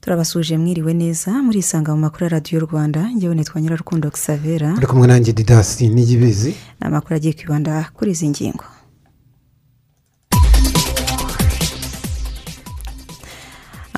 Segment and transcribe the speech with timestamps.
[0.00, 3.00] Turabasuje mwiriwe neza murisanga mu makuru ya radiyo rwanda.
[3.16, 6.50] Ngewe nitwa nyirarukundo xavera uri kumwe nanjye didasi n'iyibizi.
[6.80, 8.64] Ni amakuru agiye kwibanda kuri izi ngingo.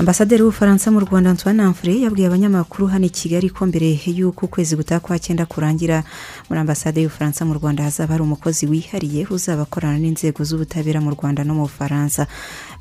[0.04, 4.76] Ambasaderi w'ubufaransa mu rwanda antoine Amfure yabwiye abanyamakuru hano i kigali ko mbere y'uko ukwezi
[4.76, 6.04] gutaha kwa cyenda kurangira
[6.48, 11.40] muri ambasade y'ubufaransa mu rwanda hazaba hari umukozi wihariye uzaba akorana n'inzego z'ubutabera mu rwanda
[11.44, 12.26] no mu bufaransa.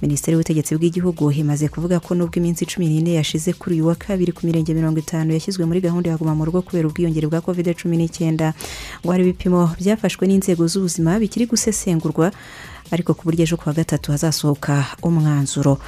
[0.03, 4.31] Minisiteri y'ubutegetsi bw'igihugu imaze kuvuga ko nubwo iminsi cumi n'ine yashize kuri uyu wa kabiri
[4.36, 7.72] ku mirenge mirongo itanu yashyizwe muri gahunda ya guma mu rugo kubera ubwiyongere bwa covid
[7.80, 8.52] cumi n'icyenda
[9.00, 12.31] ngo hari ibipimo byafashwe n'inzego z'ubuzima bikiri gusesengurwa
[12.92, 15.80] ariko ku buryo ejo kuwa gatatu hazasohoka umwanzuro.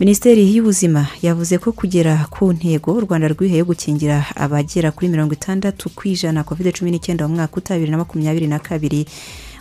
[0.00, 5.90] Minisiteri y'ubuzima yavuze ko kugera ku ntego u rwanda rwihaye gukingira abagera kuri mirongo itandatu
[5.90, 9.06] ku ijana covid cumi n'icyenda mu mwaka utaha bibiri na makumyabiri na kabiri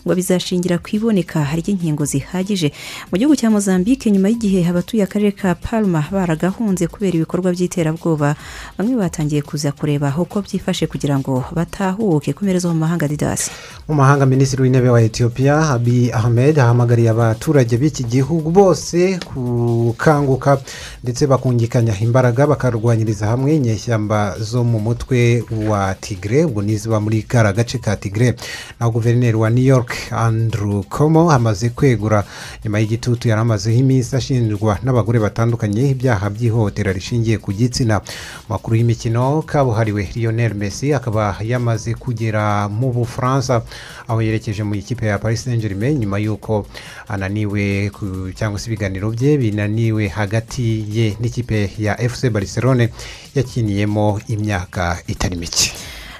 [0.07, 2.71] ngo bizashingira ku iboneka ry'inkingo zihagije.
[3.11, 8.39] Mu gihugu cya mozambique nyuma y'igihe abatuye akarere ka palma baragahunze kubera ibikorwa by'iterabwoba.
[8.79, 12.31] Bamwe batangiye kuza kureba uko byifashe kugira ngo batahuke.
[12.33, 13.51] Komereza mu mahanga didasi
[13.87, 20.59] mu mahanga minisitiri w'intebe wa etiyopiya abi ahmed ahamagariye abaturage b'iki gihugu bose gukanguka
[21.03, 27.53] ndetse bakungikanya imbaraga bakarwanyiriza hamwe inyeshyamba zo mu mutwe wa tigre ubwo niziba muri kara
[27.53, 28.35] gace ka tigre.
[28.79, 32.23] Naho guverineri wa new york andrew komo amaze kwegura
[32.63, 38.01] nyuma y'igitutu yari amazeho iminsi ashinjwa n'abagore batandukanye ibyaha by'ihohotera rishingiye ku gitsina.
[38.49, 43.61] Makuru y'imikino kabuhariwe lionel messi akaba yamaze kugera mu bufaransa
[44.07, 46.65] aho yerekeje mu ikipe ya paris saint germain nyuma y'uko
[47.07, 47.91] ananiwe
[48.35, 52.89] cyangwa se ibiganiro bye binaniwe hagati ye n'ikipe ya fc barcelone
[53.35, 55.71] yakiniyemo imyaka itari mike.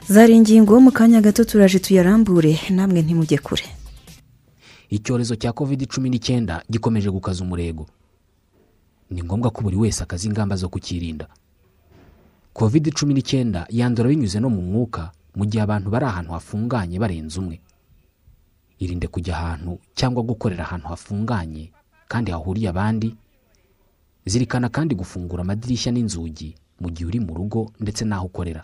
[0.09, 2.59] Zari ingingo mu kanya gato turaje tuyarambure.
[2.69, 3.63] Namwe ntimujye kure.
[4.89, 7.87] Icyorezo cya covid cumi n'icyenda gikomeje gukaza umurego.
[9.11, 11.27] Ni ngombwa ko buri wese akaza ingamba zo kukirinda.
[12.53, 17.39] Covid cumi n'icyenda yandura binyuze no mu mwuka mu gihe abantu bari ahantu hafunganye barenze
[17.39, 17.59] umwe.
[18.79, 21.71] Irinde kujya ahantu cyangwa gukorera ahantu hafunganye
[22.07, 23.15] kandi hahuriye abandi.
[24.25, 28.63] Zirikana kandi gufungura amadirishya n'inzugi mu gihe uri mu rugo ndetse n'aho ukorera.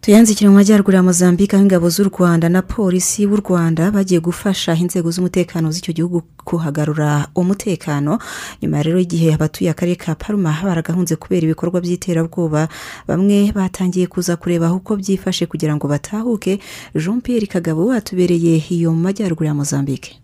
[0.00, 4.72] Tuyanzikire mu majyaruguru ya mozambique aho ingabo z'u rwanda na polisi b'u rwanda bagiye gufasha
[4.74, 8.18] inzego z'umutekano z'icyo gihugu kuhagarura umutekano.
[8.62, 12.68] Nyuma rero y'igihe abatuye akarere ka paruma baragahunze kubera ibikorwa by'iterabwoba
[13.08, 16.58] bamwe batangiye kuza kureba uko byifashe kugira ngo batahuke.
[16.96, 20.16] Jean Pierre kagabo atubereye iyo mu majyaruguru ya mozambique.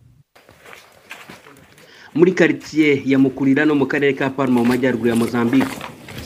[2.17, 5.69] Muri karitsiye ya mukurira no mu karere ka paruma mu majyaruguru ya mozambique.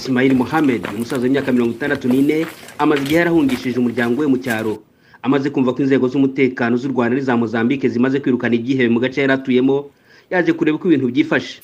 [0.01, 2.47] Simayiri muhammed umusaza w'imyaka mirongo itandatu n'ine
[2.79, 4.75] amaze igihe yarahungishije umuryango we mu cyaro.
[5.23, 9.33] Amaze kumva ko inzego z'umutekano z'u rwanda n'iza mozambique zimaze kwirukana igihebe mu gace yari
[9.37, 9.91] atuyemo
[10.33, 11.61] yaje kureba uko ibintu byifashe.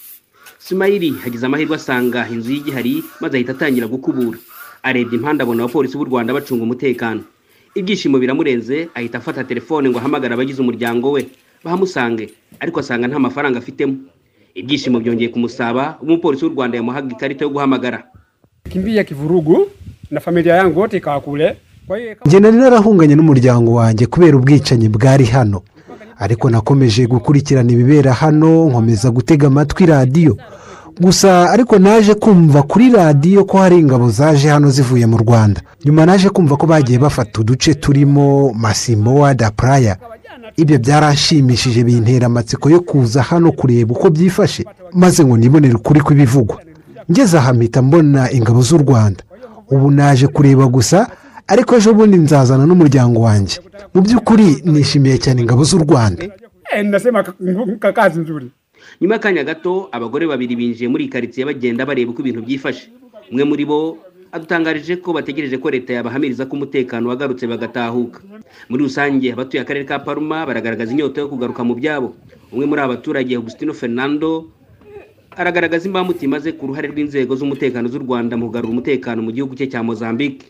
[0.61, 4.37] Simayiri hagize amahirwe asanga inzu y'igihari maze ahita atangira gukubura.
[4.85, 7.25] Arebye impande abona abapolisi b'u rwanda bacunga umutekano.
[7.75, 11.25] Ibyishimo biramurenze ahita afata telefone ngo ahamagare abagize umuryango we.
[11.65, 12.29] Bahamusange
[12.61, 13.97] ariko asanga nta mafaranga afitemo.
[14.55, 18.05] Ibyishimo byongeye kumusaba umupolisi w'u rwanda yamuhaga ikarita yo guhamagara.
[18.67, 19.67] Kimbia kivurugu
[20.11, 21.57] na familia yangu wote ikawa kule.
[22.27, 25.63] Njye nari narahunganye n'umuryango wanjye kubera ubwicanyi bwari hano.
[26.19, 30.37] Ariko nakomeje gukurikirana ibibera hano nkomeza gutega amatwi radiyo
[31.01, 35.61] gusa ariko naje kumva kuri radiyo ko hari ingabo zaje hano zivuye mu rwanda.
[35.85, 39.97] Nyuma naje kumva ko bagiye bafata uduce turimo masimowa da puraya
[40.57, 44.65] ibyo byaranshimishije bintera amatsiko yo kuza hano kureba uko byifashe.
[44.93, 46.61] Maze ngo nibonere ukuri kw'ibivugwa.
[47.11, 49.23] Ngeze aha mpita mbona ingabo z'u rwanda.
[49.71, 51.11] Ubu naje kureba gusa
[51.47, 53.59] ariko ejo bundi nzazana n'umuryango wanjye.
[53.95, 56.23] Mu by'ukuri nishimiye cyane ingabo z'u rwanda.
[59.01, 62.89] Nyuma y'akanya gato abagore babiri binjiye muri iyi karitsiye bagenda bareba uko ibintu byifashe.
[63.31, 63.99] Umwe muri bo
[64.33, 68.21] adutangarije ko bategereje ko leta yabahamiriza ko umutekano wagarutse bagatahuka.
[68.71, 72.15] Muri rusange abatuye akarere ka paruma baragaragaza inyota yo kugaruka mu byabo.
[72.53, 74.49] Umwe muri aba baturage augustino fernando
[75.37, 79.67] aragaragaza imbamutima ze ku ruhare rw'inzego z'umutekano z'u rwanda mu kugarura umutekano mu gihugu cye
[79.69, 80.49] cya mozambique.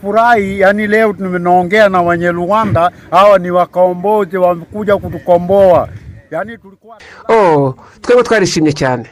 [0.00, 5.88] Furahi, yani leo tunaongea na wenye Rwanda, hawa ni wakombozi wamekuja kutukomboa.
[6.30, 6.96] Yani tulikuwa
[7.28, 9.06] oh twebwe twarishimye cyane.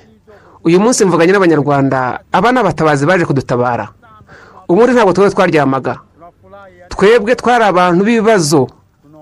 [0.65, 3.89] Uyu munsi mvuganye n'abanyarwanda aba ni abatabazi baje kudutabara.
[4.69, 5.99] Ubundi ntabwo twebwe twaryamaga.
[6.89, 8.69] Twebwe twari abantu b'ibibazo.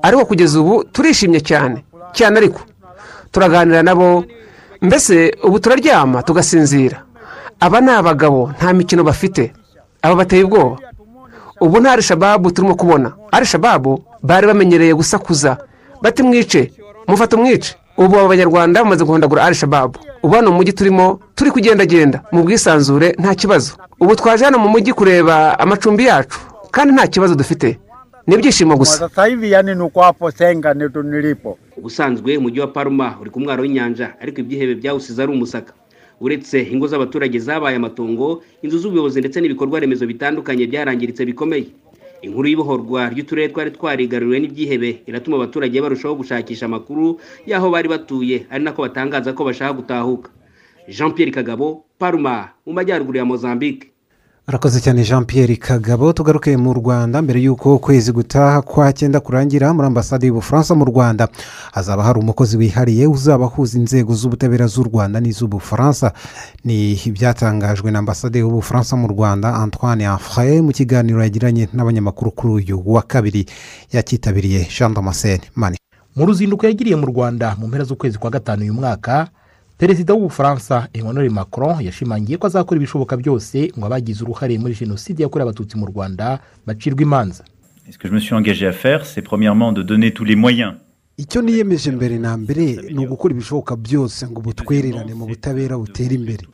[0.03, 1.85] Ariko kugeza ubu turishimye cyane.
[2.13, 2.61] Cyane ariko
[3.33, 4.25] turaganira nabo
[4.83, 7.03] mbese ubu turaryama tugasinzira?
[7.61, 9.53] Aba ni abagabo nta mikino bafite.
[10.03, 10.77] Aba bateye ubwoba.
[11.61, 13.13] Ubu nta arishababu turimo kubona.
[13.33, 15.57] Arishababu bari bamenyereye gusakuza.
[16.03, 16.73] Bati mwice
[17.09, 17.77] mufata umwice.
[17.97, 22.23] Ubu aba banyarwanda bamaze guhondagura arishababu ubu hano mu mujyi turimo turi kugendagenda.
[22.33, 23.73] Mu bwisanzure nta kibazo.
[24.01, 26.39] Ubu twaje hano mu mujyi kureba amacumbi yacu
[26.71, 27.79] kandi nta kibazo dufite.
[28.31, 28.99] Ni ibyishimo gusa.
[28.99, 31.59] Sasa hivi, yani ni uko hapo Senga nilipo.
[31.77, 35.73] ubusanzwe umujyi wa paruma uri ku mwaro w'inyanja ariko ibyihebe byawusize ari umusaka.
[36.21, 41.67] Uretse ingo z'abaturage zabaye amatongo inzu z'ubuyobozi ndetse n'ibikorwa remezo bitandukanye byarangiritse bikomeye.
[42.23, 47.17] Inkuru y'ibohorwa ry'uturere twari twarigaruriwe n'ibyihebe iratuma abaturage barushaho gushakisha amakuru
[47.49, 50.31] y'aho bari batuye ari nako batangaza ko bashaka gutahuka.
[50.89, 53.89] Jean Pierre kagabo paruma mu majyaruguru ya mozambique.
[54.51, 59.71] Arakoze cyane jean Pierre kagabo tugaruke mu rwanda mbere y'uko ukwezi gutaha kwa cyenda kurangira
[59.75, 61.29] muri ambasade y'ubufaransa mu rwanda.
[61.73, 66.13] Hazaba hari umukozi wihariye uzaba ahuza inzego z'ubutabera z'u rwanda n'iz'ubufaransa.
[66.65, 72.83] Ni ibyatangajwe na ambasade y'ubufaransa mu rwanda antoine afraye mu kiganiro yagiranye n'abanyamakuru kuri uyu
[72.87, 73.47] wa kabiri
[73.93, 75.77] yakitabiriye jean damascene mani
[76.17, 79.29] mu ruzinduko yagiriye mu rwanda mu mpera z'ukwezi kwa gatanu uyu mwaka
[79.81, 85.49] perezida w'ubufaransa emmanuel macron yashimangiye ko azakora ibishoboka byose ngo abagize uruhare muri jenoside yakorewe
[85.49, 87.45] abatutsi mu rwanda bacirwe imanza.
[91.17, 96.45] Icyo niyemeje mbere na mbere ni ugukora ibishoboka byose ngo ubutwererane mu butabera butere imbere.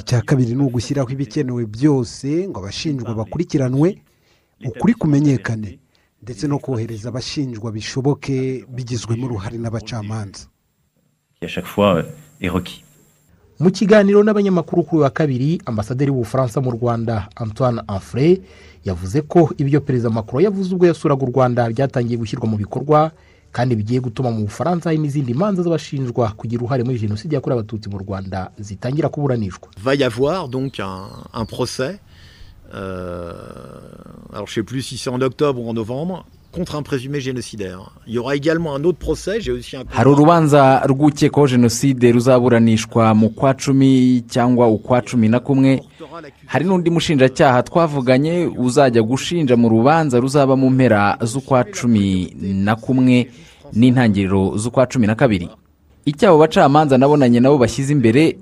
[0.00, 3.88] Icya kabiri ni ugushyiraho ibikenewe byose ngo abashinjwa bakurikiranwe
[4.66, 5.78] ukuri kumenyekane
[6.22, 10.46] ndetse no kohereza abashinjwa bishoboke bigizwemo uruhare n'abacamanza.
[11.40, 12.02] Qui à chaque fois euh,
[12.40, 12.82] est requis.
[13.60, 18.40] mu kiganiro n'abanyamakuru kuri wa kabiri ambasaderi w'ubufaransa mu rwanda antoine afre
[18.84, 23.10] yavuze ko ibyo perezida macron yavuze ubwo yasuraga u rwanda byatangiye gushyirwa mu bikorwa
[23.52, 27.88] kandi bigiye gutuma mu bufaransa hari n'izindi manza z'abashinjwa kugira uruhare muri jenoside yakorewe abatutsi
[27.90, 31.98] mu rwanda zitangira kuburanishwa va y avoir donc un, un procès,
[32.74, 33.32] euh,
[34.32, 37.20] alors je ne sais plus si c'est en octobre ou en novembre, contre un présumé
[37.20, 37.92] génocidaire.
[38.06, 39.84] Il y aura également un autre procès, j'ai aussi un...
[39.92, 45.82] hari urubanza rw'ukekwaho jenoside ruzaburanishwa mu kwa cumi cyangwa ukwa cumi na kumwe.
[46.46, 53.30] Hari n'undi mushinjacyaha twavuganye uzajya gushinja mu rubanza ruzaba mu mpera z'ukwa cumi na kumwe
[53.72, 55.48] n'intangiriro z'ukwa cumi na kabiri.
[56.04, 58.38] Icyo abo bacamanza nabonanye nabo bashyize imbere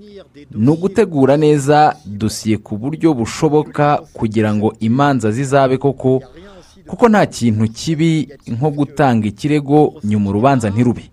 [0.55, 6.23] ni ugutegura neza dosiye ku buryo bushoboka kugira ngo imanza zizabe koko.
[6.86, 11.04] Kuko nta kintu kibi nko gutanga ikirego nyuma urubanza ntirube.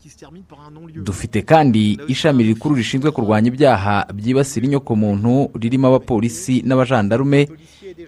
[1.04, 7.48] Dufite kandi ishami rikuru rishinzwe kurwanya ibyaha byibasira inyokomuntu ririmo abapolisi n'abajandarume.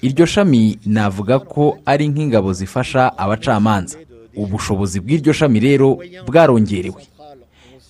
[0.01, 3.97] Iryo shami navuga ko ari nk'ingabo zifasha abacamanza.
[4.35, 5.97] Ubushobozi bw'iryo shami rero
[6.27, 7.01] bwarongerewe.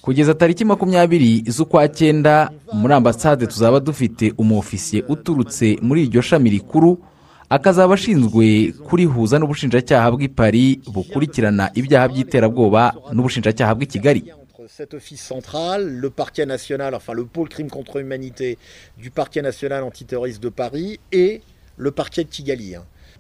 [0.02, 6.98] Kugeza tariki makumyabiri z'ukwa cyenda muri ambasade tuzaba dufite umufisiye uturutse muri iryo shami rikuru
[7.50, 14.24] akazaba ashinzwe kurihuza n'ubushinjacyaha bw'i Paris bukurikirana ibyaha by'iterabwoba n'ubushinjacyaha bw'i kigali
[14.76, 18.58] Cet office central, le parquet national, enfin le pôle crime contre l'humanité
[18.98, 21.42] du parquet national antiterroriste de Paris et
[21.78, 22.76] le parquet de Kigali.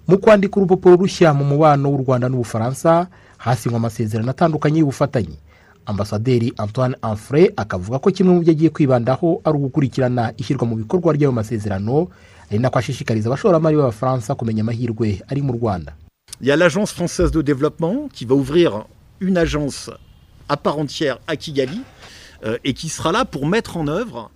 [0.07, 5.37] mu kwandika urupapuro rushya mu mubano w'u rwanda n'ubufaransa hasinywe amasezerano atandukanye y'ubufatanye
[5.85, 11.13] ambasaderi antoine anfre akavuga ko kimwe mu byo agiye kwibandaho ari ugukurikirana ishyirwa mu bikorwa
[11.13, 12.07] ry'ayo masezerano
[12.49, 15.93] ari nako ashishikariza abashoramari b'abafaransa kumenya amahirwe ari mu rwanda.
[16.41, 18.85] Il y a l'agence française de développement qui va ouvrir
[19.21, 19.89] une agence
[20.49, 21.79] à part entière à Kigali
[22.45, 24.29] euh, et qui sera là pour mettre en œuvre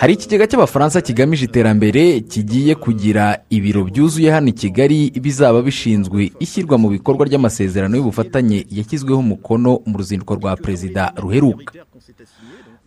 [0.00, 6.78] hari ikigega cy'abafaransa kigamije iterambere kigiye kugira ibiro byuzuye hano i kigali bizaba bishinzwe ishyirwa
[6.78, 11.72] mu bikorwa ry'amasezerano y'ubufatanye yashyizweho umukono mu ruzinduko rwa perezida ruheruka.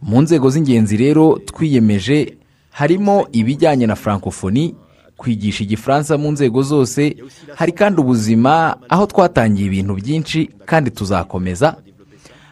[0.02, 2.38] Mu nzego z'ingenzi rero twiyemeje
[2.72, 4.74] harimo ibijyanye na francophonie
[5.18, 7.16] kwigisha igifaransa mu nzego zose
[7.56, 11.76] hari kandi ubuzima aho twatangiye ibintu byinshi kandi tuzakomeza.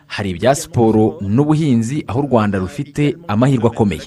[0.07, 4.01] Hari ibya siporo n'ubuhinzi aho u rwanda rufite amahirwe akomeye.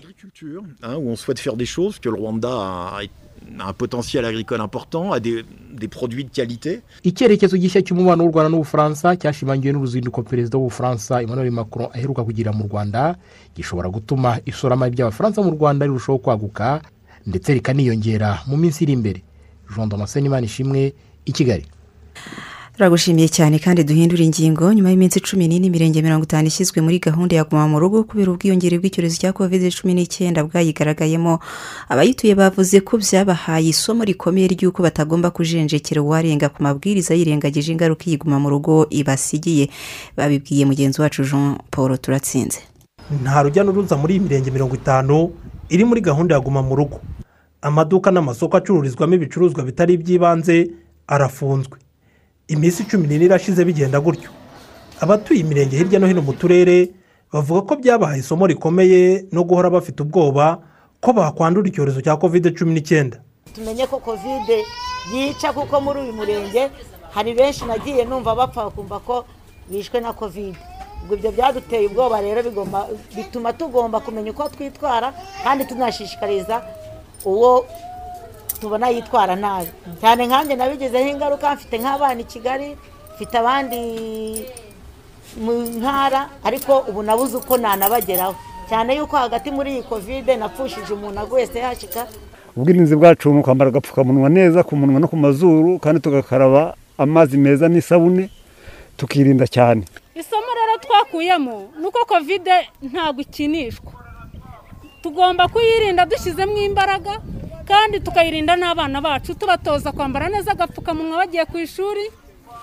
[3.61, 6.83] Un potentiel agricole important, a des, des produits de qualité.
[7.05, 12.65] icyerekezo gishya cy'umubano w'u rwanda n'ubufaransa cyashimangiwe n'uruzinduko perezida w'ubufaransa emmanuel macron aheruka kugira mu
[12.71, 13.17] rwanda
[13.57, 16.81] gishobora gutuma ishoramari ry'abafaransa mu rwanda rirushaho kwaguka
[17.27, 19.23] ndetse rikaniyongera mu minsi iri imbere
[19.75, 20.93] jean damascene imana ishimwe
[21.25, 21.67] i kigali
[22.87, 24.67] turagushimiye cyane kandi duhindura ingingo.
[24.75, 28.35] Nyuma y'iminsi cumi n'ine imirenge mirongo itanu ishyizwe muri gahunda ya guma mu rugo kubera
[28.35, 31.39] ubwiyongere bw'icyorezo cya covid cumi n'icyenda bwayigaragayemo.
[31.89, 38.19] Abayituye bavuze ko byabahaye isomo rikomeye ry'uko batagomba kujenjekera uwarenga ku mabwiriza yirengagije ingaruka iyi
[38.19, 39.71] guma mu rugo ibasigiye.
[40.19, 42.67] Babibwiye mugenzi wacu jean paul turatsinze.
[43.23, 45.31] Nta rujya n'uruza muri iyi mirenge mirongo itanu
[45.71, 46.99] iri muri gahunda ya guma mu rugo.
[47.63, 50.75] Amaduka n'amasoko acururizwamo ibicuruzwa bitari iby'ibanze
[51.07, 51.79] arafunzwe.
[52.53, 54.31] Iminsi cumi n'ine irashize bigenda gutyo.
[55.01, 56.91] Abatuye imirenge hirya no hino mu turere
[57.33, 60.59] bavuga ko byabahaye isomo rikomeye no guhora bafite ubwoba
[61.01, 63.17] ko bakwandura icyorezo cya kovide cumi n'icyenda.
[63.55, 64.63] Tumenye ko kovide
[65.15, 66.71] yica kuko muri uyu murenge
[67.11, 69.25] hari benshi nagiye numva bapfa bakumva ko
[69.71, 70.57] bishwe na kovide
[71.03, 72.43] ubwo ibyo byaduteye ubwoba rero
[73.17, 75.13] bituma tugomba kumenya uko twitwara
[75.45, 76.63] kandi tunashishikariza
[77.25, 77.67] uwo
[78.63, 79.69] tubona yitwara nabi.
[80.01, 82.69] Cyane nkanjye nabigezeho ingaruka mfite nk'abana i kigali
[83.15, 83.79] mfite abandi
[85.43, 88.35] mu ntara ariko ubu nabuze uko nanabageraho.
[88.69, 92.07] Cyane yuko hagati muri iyi kovide napfushije umuntu aguye sehashika
[92.57, 97.69] ubwirinzi bwacu ni ukwambara agapfukamunwa neza ku munwa no ku mazuru kandi tugakaraba amazi meza
[97.69, 98.31] n'isabune
[98.97, 99.83] tukirinda cyane.
[100.15, 103.93] Isomo rero twakuyemo ni uko kovide ntabwo ikinishwa.
[105.03, 107.13] Tugomba kuyirinda dushyizemo imbaraga
[107.65, 109.35] kandi tukayirinda n'abana bacu.
[109.35, 112.05] Tubatoza kwambara neza agapfukamunwa bagiye ku ishuri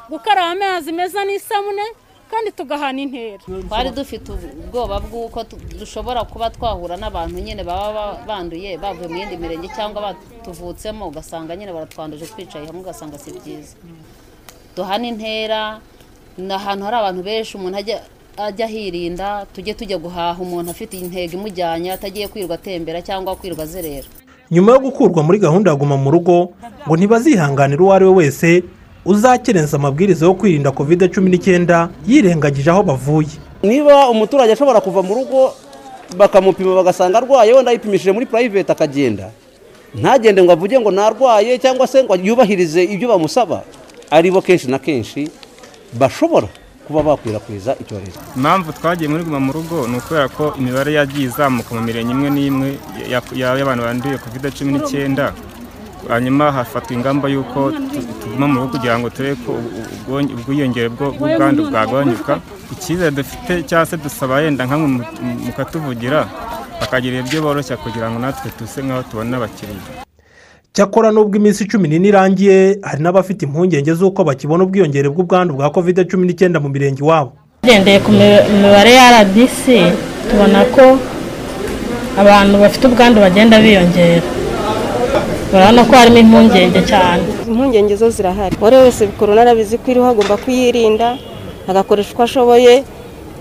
[0.09, 1.85] gukaraba amazi meza n'isabune
[2.31, 3.37] kandi tugahana intera
[3.67, 5.39] twari dufite ubwoba bw'uko
[5.79, 11.73] dushobora kuba twahura n'abantu nyine baba banduye bavuye mu yindi mirenge cyangwa batuvutsemo ugasanga nyine
[11.73, 13.73] baratwanduje twicaye hamwe ugasanga si byiza.
[14.75, 15.81] Duhana intera
[16.37, 17.77] ni ahantu hari abantu benshi umuntu
[18.37, 24.07] ajya ahirinda tujye tujya guhaha umuntu afite intego imujyanye atagiye kwirirwa atembera cyangwa kwirirwa azerera.
[24.51, 26.51] Nyuma yo gukurwa muri gahunda ya guma mu rugo
[26.87, 28.63] ngo ntibazihanganire uwo ari we wese
[29.05, 33.29] uzakerenza amabwiriza yo kwirinda kovide cumi n'icyenda yirengagije aho bavuye.
[33.63, 35.53] Niba umuturage ashobora kuva mu rugo
[36.17, 39.29] bakamupima bagasanga arwaye wenda yipimishije muri purayiveti akagenda.
[39.95, 43.63] Ntagende ngo avuge ngo narwaye cyangwa se ngo yubahirize ibyo bamusaba.
[44.11, 45.29] Aribo kenshi na kenshi
[45.93, 46.47] bashobora.
[46.89, 48.17] Kuba bakwirakwiza icyorezo.
[48.35, 52.29] Impamvu twagiye muri guma mu rugo ni ukubera ko imibare yagiye izamuka mu mirenge imwe
[52.33, 52.67] n'imwe
[53.37, 55.25] y'abantu banduye kovide cumi n'icyenda.
[56.09, 57.59] Hanyuma hafatwa ingamba y'uko
[58.21, 59.51] tuguma mu rugo kugira ngo turebe ko
[60.33, 62.33] ubwiyongere bw'ubwandu bwagabanyuka.
[62.73, 64.87] Icyizere dufite cyangwa se dusaba yenda nkamwe
[65.45, 66.19] mukatuvugira
[66.81, 70.08] bakagira ibyo boroshya kugira ngo natwe tuse nk'aho tubona abakiriya.
[70.73, 76.05] Cyakora n'ubwo iminsi cumi n'ine irangiye hari n'abafite impungenge z'uko bakibona ubwiyongere bw'ubwandu bwa kovide
[76.05, 77.31] cumi n'icyenda mu mirenge iwabo.
[77.61, 79.63] Tugendeye ku mibare ya rdc
[80.29, 80.97] tubona ko
[82.17, 84.21] abantu bafite ubwandu bagenda biyongera.
[85.53, 87.23] Urabona ko harimo impungenge cyane.
[87.47, 88.55] Impungenge zo zirahari.
[88.61, 91.17] Uwo wese korona arabizi ko iriho agomba kuyirinda
[91.67, 92.83] agakoresha uko ashoboye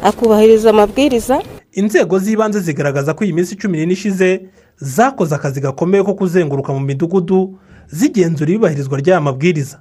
[0.03, 1.43] akubahiriza amabwiriza.
[1.73, 4.41] Inzego z'ibanze zigaragaza ko iyi minsi cumi n'ine ishize
[4.81, 7.59] zakoze akazi gakomeye ko kuzenguruka mu midugudu
[7.91, 9.81] zigenzura iyubahirizwa ry'aya mabwiriza.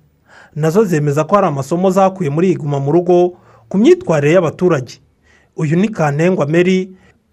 [0.55, 3.37] Nazo zemeza ko hari amasomo zakuye muri iyi guma mu rugo
[3.69, 4.99] ku myitwarire y'abaturage.
[5.57, 6.91] Uyu ni kantengwa meri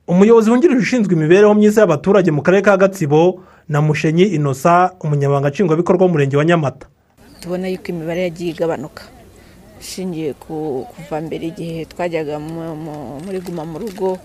[0.09, 6.05] umuyobozi wungirije ushinzwe imibereho myiza y'abaturage mu karere ka gatsibo na mushenyi inosa umunyamabanga nshingwabikorwa
[6.05, 6.87] w'umurenge wa nyamata.
[7.41, 9.03] Tubona yuko imibare yagiye igabanuka.
[9.81, 12.39] Ishingiye kuva mbere igihe twajyaga
[13.25, 14.19] muri guma mu rugo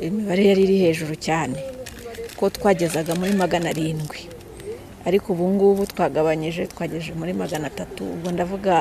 [0.00, 1.56] imibare yari iri hejuru cyane.
[2.40, 4.24] Ko twagezaga muri magana arindwi.
[5.04, 8.04] Ariko ubu ngubu twagabanyije twagejeje muri magana atatu.
[8.16, 8.72] Ubwo ndavuga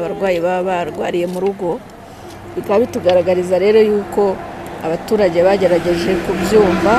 [0.00, 1.76] abarwayi baba barwariye mu rugo
[2.56, 4.32] bikaba bitugaragariza rero yuko
[4.80, 6.92] abaturage bagerageje kubyumva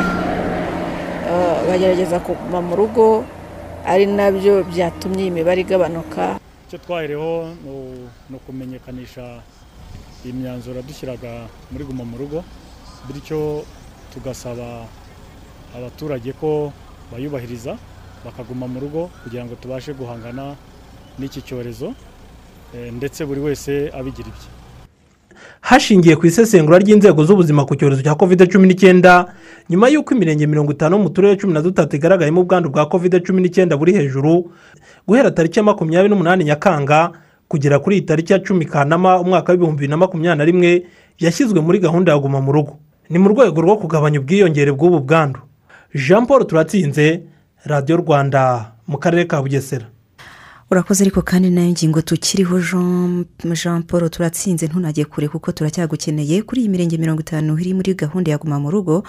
[1.68, 3.26] bagerageza kuguma mu rugo
[3.86, 6.38] ari na byo byatumye iyi mibare igabanuka.
[6.70, 7.52] Icyo twahereho
[8.30, 9.42] ni ukumenyekanisha
[10.26, 12.46] iyi myanzuro dushyiraga muri guma mu rugo
[13.10, 13.66] bityo
[14.14, 14.86] tugasaba
[15.78, 16.72] abaturage ko
[17.12, 17.78] bayubahiriza
[18.26, 20.56] bakaguma mu rugo kugira ngo tubashe guhangana
[21.20, 21.94] n'iki cyorezo
[22.98, 24.50] ndetse buri wese abigira ibye.
[25.62, 29.34] Hashingiye ku isesengura ry'inzego z'ubuzima ku cyorezo cya kovide cumi n'icyenda
[29.70, 33.42] nyuma y'uko imirenge mirongo itanu mu turere cumi na dutatu igaragayemo ubwandu bwa kovide cumi
[33.42, 34.52] n'icyenda buri hejuru
[35.08, 37.12] guhera tariki ya makumyabiri n'umunani nyakanga
[37.48, 40.70] kugera kuri iyi tariki ya cumi kanama umwaka w'ibihumbi bibiri na makumyabiri na rimwe
[41.20, 42.74] yashyizwe muri gahunda ya guma mu rugo.
[43.10, 45.40] Ni mu rwego rwo kugabanya ubwiyongere bw'ubu bwandu.
[45.94, 47.24] Jean paul turatsinze
[47.66, 49.86] radiyo rwanda mu karere ka bugesera.
[50.72, 56.42] Urakoze ariko kandi na yo ngingo tukiriho jean paul turatsinze ntunajye kure kuko turacyagukeneye.
[56.42, 59.04] Kuri iyi mirenge mirongo itanu iri muri gahunda ya guma mu rugo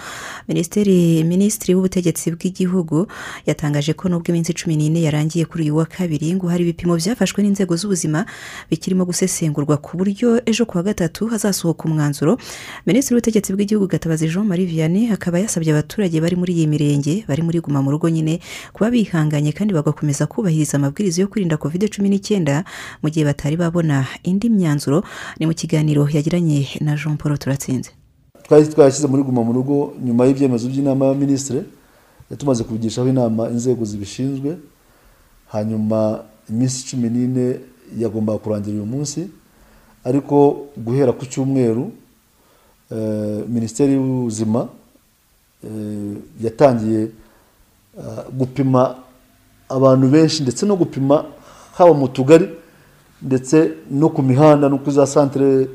[0.47, 3.07] minisitiri minisitiri w'ubutegetsi bw'igihugu
[3.47, 7.39] yatangaje ko nubwo iminsi cumi n'ine yarangiye kuri uyu wa kabiri ngo hari ibipimo byafashwe
[7.43, 8.25] n'inzego z'ubuzima
[8.69, 12.35] bikirimo gusesengurwa ku buryo ejo kuwa gatatu hazasohoka umwanzuro.
[12.85, 17.39] Minisitiri w'ubutegetsi bw'igihugu gatabazi jean marie vianney akaba yasabye abaturage bari muri iyi mirenge bari
[17.41, 18.43] muri guma mu rugo nyine
[18.75, 22.63] kuba bihanganye kandi bagakomeza kubahiriza amabwiriza yo kwirinda kovide cumi n'icyenda
[23.03, 25.03] mu gihe batari babona indi myanzuro
[25.39, 27.89] ni mu kiganiro yagiranye na jean paul turatsinze
[28.43, 31.61] twari twayashyize muri guma mu rugo nyuma y'ibyemezo by'inama y'abaminisitiri
[32.37, 34.57] tumaze kubigishaho inama inzego zibishinzwe
[35.53, 37.59] hanyuma iminsi cumi n'ine
[37.97, 39.29] yagombaga kurangira uyu munsi
[40.03, 41.91] ariko guhera ku cyumweru
[43.47, 44.67] minisiteri y'ubuzima
[46.43, 47.07] yatangiye
[48.33, 48.95] gupima
[49.69, 51.25] abantu benshi ndetse no gupima
[51.73, 52.49] haba mu tugari
[53.21, 55.67] ndetse no ku mihanda no ku za santire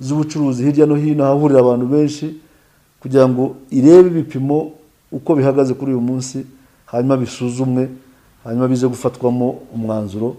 [0.00, 0.64] z'ubucuruzi.
[0.64, 2.40] Hirya no hino hahurira abantu benshi
[3.00, 4.72] kugira ngo irebe ibipimo
[5.12, 6.46] uko bihagaze kuri uyu munsi
[6.86, 7.88] hanyuma bisuzumwe
[8.44, 10.36] hanyuma bize gufatwamo umwanzuro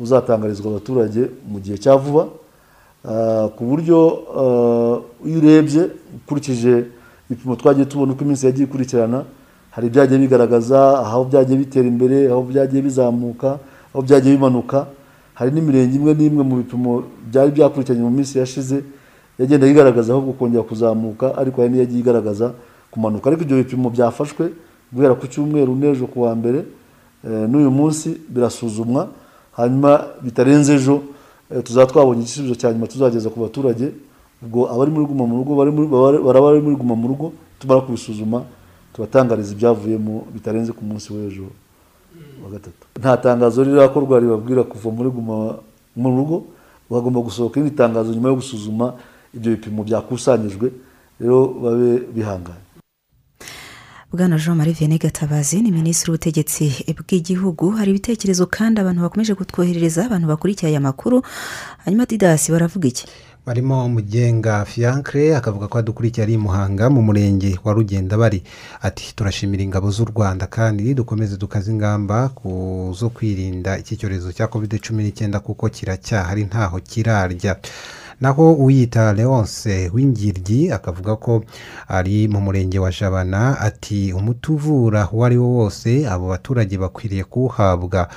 [0.00, 2.26] uzatangarizwa abaturage mu gihe cya vuba.
[3.56, 3.98] Ku buryo
[5.26, 5.82] iyo urebye
[6.16, 6.84] ukurikije
[7.30, 9.24] ibipimo twagiye tubona uko iminsi yagiye ikurikirana
[9.70, 13.58] hari ibyagiye bigaragaza aho byagiye bitera imbere aho byagiye bizamuka
[13.94, 14.86] aho byagiye bimanuka
[15.34, 18.82] hari n'imirenge imwe n'imwe mu bipimo byari byakurikiranye mu minsi yashize
[19.38, 22.54] yagenda yigaragaza ahubwo kongera kuzamuka ariko hari n'iyagiye igaragaza
[22.90, 23.26] kumanuka.
[23.30, 24.52] Ariko ibyo bipimo byafashwe
[24.94, 26.62] guhera ku cyumweru n'ejo ku wa mbere
[27.24, 29.08] n'uyu munsi birasuzumwa
[29.58, 31.02] hanyuma bitarenze ejo
[31.66, 33.90] tuzaba twabonye igisubizo cya nyuma tuzageza ku baturage
[34.42, 35.52] ubwo abari muri guma mu rugo
[36.26, 37.26] baraba bari muri guma mu rugo
[37.58, 38.44] tumara kubisuzuma
[38.94, 41.50] tubatangariza ibyavuyemo bitarenze ku munsi w'ejo.
[42.44, 45.58] Wa gatatu nta tangazo rirakorwa ribabwira kuva muri guma
[45.96, 46.44] mu rugo
[46.90, 48.94] bagomba gusohoka irindi tangazo nyuma yo gusuzuma
[49.34, 50.70] ibyo bipimo byakusanyijwe
[51.20, 52.62] rero babe bihanganye.
[54.12, 56.64] Bwana jean marie vianney gatabazi ni minisitiri w'ubutegetsi
[56.98, 57.70] bw'igihugu.
[57.70, 61.22] Hari ibitekerezo kandi abantu bakomeje kutwoherereza abantu bakurikiye aya makuru.
[61.84, 63.06] Hanyuma didasi baravuga iki?
[63.46, 68.40] Barimo umugenga fiyankire akavuga ko adukurikiye ari i muhanga mu murenge wa rugenda bari
[68.82, 72.30] ati turashimira ingabo z'u rwanda kandi dukomeze dukaze ingamba
[72.98, 77.56] zo kwirinda iki cyorezo cya kovide cumi n'icyenda kuko kiracyahari ntaho kirarya.
[78.20, 81.44] Naho uwiyita leonce w'ingiryi akavuga ko
[81.88, 87.24] ari mu murenge wa jabana ati umuti uvura uwo ari wo wose abo baturage bakwiriye
[87.24, 88.08] kuwuhabwa.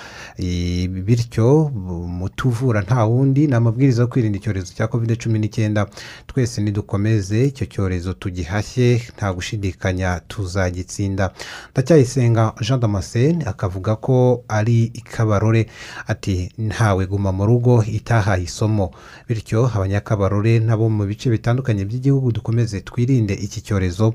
[1.06, 5.88] Bityo umuti uvura nta wundi ni amabwiriza yo kwirinda icyorezo cya kovide cumi n'icyenda.
[6.28, 11.32] Twese nidukomeze icyo cyorezo tugihashye nta gushidikanya tuzagitsinda.
[11.72, 15.68] Ndacyayisenga jean damascene akavuga ko ari ikabarore
[16.08, 18.92] ati ntawe guma mu rugo itahaye isomo.
[19.28, 24.14] Bityo abanyakabarore nabo mu bice bitandukanye by'igihugu dukomeze twirinde iki cyorezo.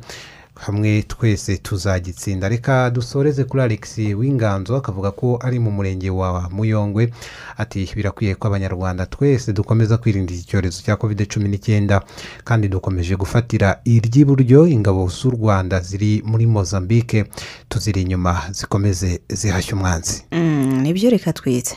[0.54, 2.48] Hamwe twese tuzagitsinda.
[2.48, 7.08] Reka dusoreze kuri alex w'inganzo akavuga ko ari mu murenge wa muyongwe.
[7.56, 12.02] Ati birakwiye ko abanyarwanda twese dukomeza kwirinda iki cyorezo cya kovide cumi n'icyenda
[12.44, 17.24] kandi dukomeje gufatira iry'iburyo ingabo z'u rwanda ziri muri mozambique.
[17.68, 20.24] Tuziri inyuma zikomeze zihashya umwanzi.
[20.84, 21.76] Nibyo reka twitse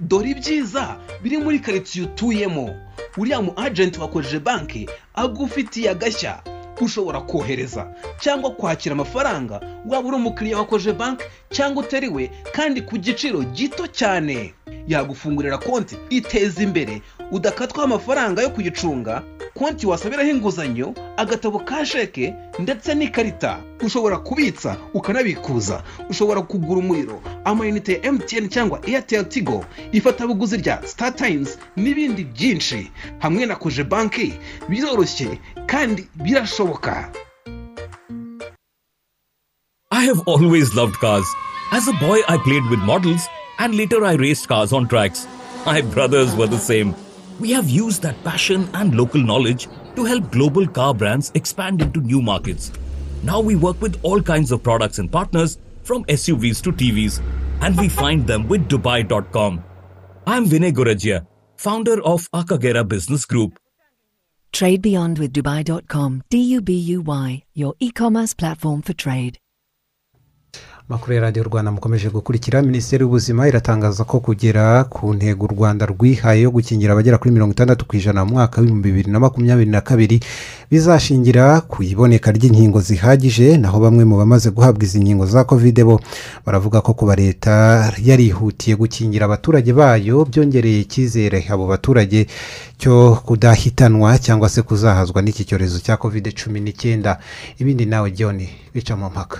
[0.00, 2.74] dore ibyiza biri muri karitsiye utuyemo
[3.16, 6.40] uriya mu ajenti wakojeje banki agufitiye agashya.
[6.80, 9.60] Ushobora kohereza cyangwa kwakira amafaranga.
[9.86, 14.54] Waba uri umukiriya wakoje banki cyangwa utariwe kandi ku giciro gito cyane.
[14.88, 17.02] Yagufungurira konti iteza imbere.
[17.30, 19.22] Udakatwaho amafaranga yo kuyicunga
[19.54, 27.92] konti wasabiraho inguzanyo agatabo ka sheke ndetse n'ikarita ushobora kubitsa ukanabikuza ushobora kugura umuriro amayinite
[27.92, 34.34] ya emutiyeni cyangwa eyateri tigo ifatabuguzi rya sitatayimuzi n'ibindi byinshi hamwe na koje banki
[34.68, 37.10] biroroshye kandi birashoboka
[39.90, 41.26] I have always loved cars.
[41.72, 43.26] As a boy, I played with models,
[43.58, 45.26] and later I raced cars on tracks.
[45.66, 46.94] My brothers were the same.
[47.40, 52.00] We have used that passion and local knowledge to help global car brands expand into
[52.00, 52.72] new markets.
[53.22, 57.22] Now we work with all kinds of products and partners, from SUVs to TVs,
[57.60, 59.64] and we find them with Dubai.com.
[60.26, 63.58] I'm Vinay Gorajia, founder of Akagera Business Group.
[64.52, 66.22] Trade Beyond with Dubai.com.
[66.30, 69.38] D U B U Y, your e commerce platform for trade.
[70.88, 75.86] Makuru ya radiyo rwanda mukomeje gukurikira minisiteri y'ubuzima iratangaza ko kugera ku ntego u rwanda
[75.86, 79.70] rwihaye yo gukingira abagera kuri mirongo itandatu ku ijana mu mwaka w'ibihumbi bibiri na makumyabiri
[79.70, 80.20] na kabiri
[80.70, 86.00] bizashingira ku iboneka ry'inkingo zihagije naho bamwe mu bamaze guhabwa izi nkingo za kovide bo
[86.46, 92.26] baravuga ko kuba leta yarihutiye gukingira abaturage bayo byongereye icyizere abo baturage
[92.80, 97.20] cyo kudahitanwa cyangwa se kuzahazwa n'iki cyorezo cya kovide cumi n'icyenda.
[97.60, 98.40] Ibindi nawe john
[98.74, 99.38] bica mu mpaka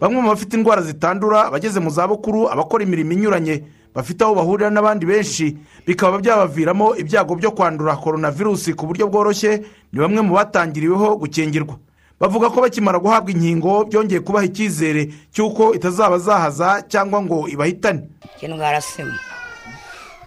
[0.00, 3.62] bamwe mu bafite indwara zitandura abageze mu zabukuru abakora imirimo inyuranye
[3.94, 5.56] bafite aho bahurira n'abandi benshi
[5.86, 11.76] bikaba byabaviramo ibyago byo kwandura korona virusi ku buryo bworoshye ni bamwe mu batangiriweho gukingirwa.
[12.20, 18.08] Bavuga ko bakimara guhabwa inkingo byongeye kubaha icyizere cy'uko itazaba zahaza cyangwa ngo ibahitane.
[18.40, 19.16] Indwara sima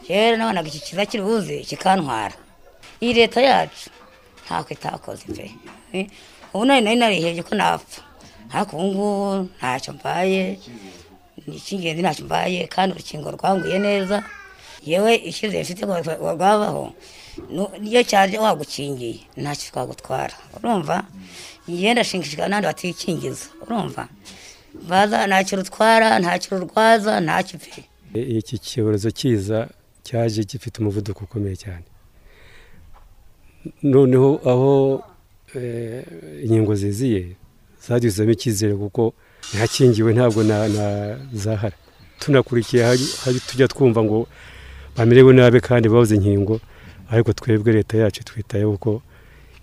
[0.10, 2.34] rero nabonaga iki kiza kiri buze kikantwara.
[3.02, 3.90] Iyi leta yacu
[4.46, 6.10] ntako itakoze pe.
[6.54, 8.02] Ubu nari nari narihebye ko napfa.
[8.54, 10.42] Ariko ubu ngubu ntacyo mbaye
[11.58, 14.18] icy'ingenzi ntacyo mbaye kandi urukingo rwanguye neza.
[14.90, 16.94] Yewe icyizere mfite rwabaho
[17.82, 20.36] niyo cyaje wagukingiye ntacyo twagutwara.
[20.56, 20.96] Urumva?
[21.68, 24.04] Yenda ashingishijwe n'abandi batikingiza urumva?
[24.90, 27.82] Baza ntacyo rutwara ntacyo rurwaza ntacyo pe
[28.40, 29.60] iki cyorezo kiza
[30.06, 31.86] cyaje gifite umuvuduko ukomeye cyane.
[33.84, 34.72] Noneho aho
[36.44, 37.22] inkingo ziziye
[37.90, 39.14] zadusizemo icyizere kuko
[39.54, 40.44] ntakingiwe ntabwo
[41.34, 41.78] zahara.
[42.20, 42.98] Tunakurikiye
[43.48, 44.28] tujya twumva ngo
[44.98, 46.60] bamerewe nabi kandi babuze inkingo
[47.12, 49.02] ariko twebwe leta yacu twitayeho ko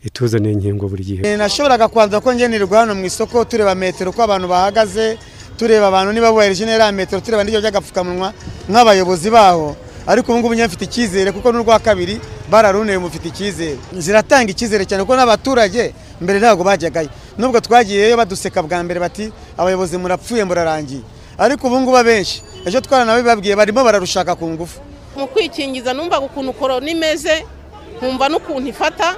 [0.04, 1.36] ituzaniye inkingo buri gihe.
[1.36, 5.18] Nashoboraga kubanza ko ngenerwa hano mu isoko tureba metero uko abantu bahagaze
[5.58, 8.32] tureba abantu niba bubahirije neza metero tureba n'ibyo by'agapfukamunwa
[8.68, 9.76] nk'abayobozi baho.
[10.06, 12.18] Ariko ubu ngubu nyafite icyizere kuko n'urwa kabiri
[12.50, 13.76] bararuneye mufite icyizere.
[13.98, 19.98] Ziratanga icyizere cyane kuko n'abaturage mbere ntabwo bajyagayo nubwo twagiyeyo baduseka bwa mbere bati abayobozi
[19.98, 21.02] murapfuye murarangiye.
[21.38, 24.80] Ariko ubu ngubu abenshi ejo twaranabibabwiye barimo bararushaka ku ngufu.
[25.16, 27.44] Mu kwikingiza numvaga ukuntu korona imeze
[27.96, 29.16] nkumva n'ukuntu ifata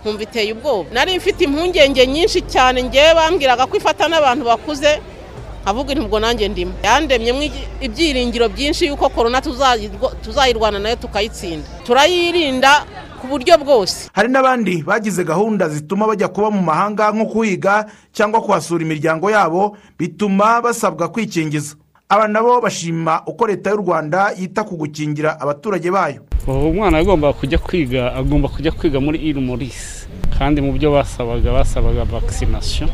[0.00, 0.88] nkumva iteye ubwoba.
[0.92, 5.00] Nari mfite impungenge nyinshi cyane ngewe bambwiraga ko ifata n'abantu bakuze
[5.64, 6.72] avuga ubwo nanjye ndimo.
[6.84, 7.40] Yandemyemo
[7.80, 9.40] ibyiringiro byinshi yuko korona
[10.24, 11.68] tuzayirwana na yo tukayitsinda.
[11.84, 12.84] Turayirinda
[13.20, 14.08] ku buryo bwose.
[14.12, 19.76] Hari n'abandi bagize gahunda zituma bajya kuba mu mahanga nko kuhiga cyangwa kuhasura imiryango yabo
[19.98, 21.76] bituma basabwa kwikingiza.
[22.08, 26.20] Aba nabo bashima uko leta y'u rwanda yita ku gukingira abaturage bayo.
[26.46, 32.04] Umwana agomba kujya kwiga agomba kujya kwiga muri iri morisi kandi mu byo basabaga basabaga
[32.04, 32.88] vakisinasiyo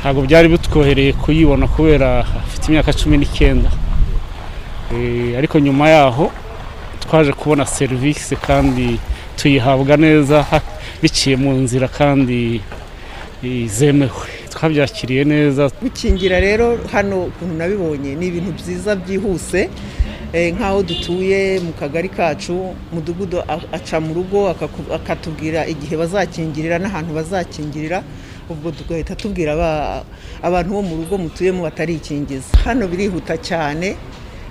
[0.00, 3.70] ntabwo byari bitwohereye kuyibona kubera afite imyaka cumi n'icyenda.
[5.38, 6.30] Ariko nyuma yaho
[7.08, 9.00] twaje kubona serivisi kandi
[9.36, 10.44] tuyihabwa neza
[11.02, 12.60] biciye mu nzira kandi
[13.66, 15.70] zemewe twabyakiriye neza.
[15.82, 19.70] Gukingira rero hano ukuntu nabibonye ni ibintu byiza byihuse
[20.54, 23.40] nk'aho dutuye mu kagari kacu mudugudu
[23.72, 24.48] aca mu rugo
[24.98, 28.02] akatubwira igihe bazakingirira n'ahantu bazakingirira
[28.50, 29.52] ubwo tugahita tubwira
[30.42, 32.52] abantu bo mu rugo mutuyemo batarikingiza.
[32.64, 33.96] Hano birihuta cyane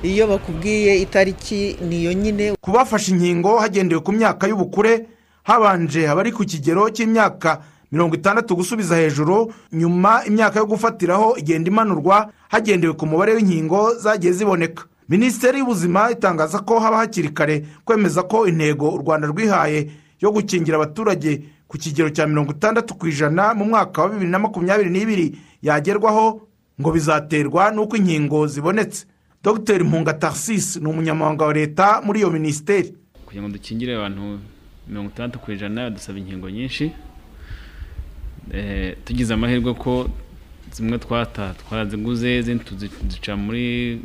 [0.03, 2.55] iyo bakubwiye itariki niyo nyine.
[2.61, 5.05] Ku bafashe inkingo hagendewe ku myaka y'ubukure
[5.43, 12.29] habanje abari ku kigero cy'imyaka mirongo itandatu gusubiza hejuru nyuma imyaka yo gufatiraho igenda imanurwa
[12.49, 14.83] hagendewe ku mubare w'inkingo zagiye ziboneka.
[15.09, 19.89] Minisiteri y'ubuzima itangaza ko haba hakiri kare kwemeza ko intego u rwanda rwihaye
[20.21, 24.39] yo gukingira abaturage ku kigero cya mirongo itandatu ku ijana mu mwaka wa bibiri na
[24.39, 25.27] makumyabiri n'ibiri
[25.61, 26.41] yagerwaho
[26.81, 29.05] ngo bizaterwa n'uko inkingo zibonetse.
[29.43, 32.93] Dr mpunga tarsisi ni umunyamabanga wa leta muri iyo minisiteri.
[33.25, 34.39] Kugira ngo dukingire abantu
[34.87, 36.91] mirongo itandatu ku ijana dusaba inkingo nyinshi.
[39.05, 40.09] Tugize amahirwe ko
[40.71, 44.01] zimwe twata twaraziguze izindi tuzica muri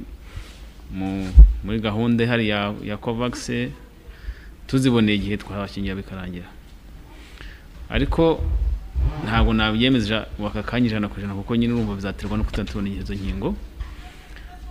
[1.65, 2.49] muri gahunda ihari
[2.89, 3.71] ya kovagisi
[4.67, 6.47] tuziboneye igihe twabakingira bikarangira.
[7.89, 8.43] Ariko
[9.25, 13.55] ntabwo nabyemeje waka kanya ijana ku ijana kuko nyine urumva bizaterwa no kutatubona izo nkingo.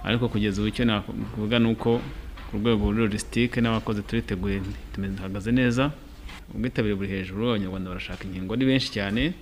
[0.04, 2.02] Ariko kugeza ubu icyo navuga ni uko
[2.50, 4.62] ku rwego rwa logisitike n'abakozi turiteguye
[4.98, 5.92] duhagaze neza.
[6.54, 9.34] Ubwitabire buri hejuru abanyarwanda barashaka inkingo ni benshi cyane.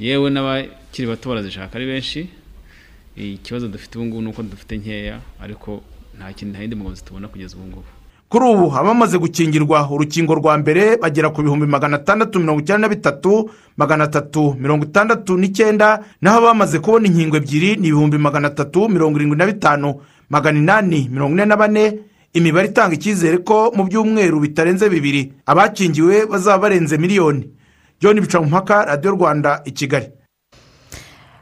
[0.00, 2.28] Yewe n'abakiri bato barazishaka ari benshi.
[3.16, 5.82] Ikibazo dufite ubu ngubu ni uko dufite nkeya ariko
[6.18, 7.90] nta kintu nta yindi mbogamizi tubona kugeza ubu ngubu.
[8.28, 12.94] Kuri ubu abamaze gukingirwa urukingo rwa mbere bagera ku bihumbi magana atandatu mirongo icyenda na
[12.94, 18.88] bitatu magana atatu mirongo itandatu n'icyenda naho abamaze kubona inkingo ebyiri ni ibihumbi magana atatu
[18.88, 19.94] mirongo irindwi na bitanu
[20.30, 21.98] magana inani mirongo ine na bane.
[22.34, 27.46] Imibare itanga icyizere ko mu byumweru bitarenze bibiri abakingiwe bazaba barenze miliyoni.
[28.00, 30.10] John bicamumpaka radiyo rwanda i kigali.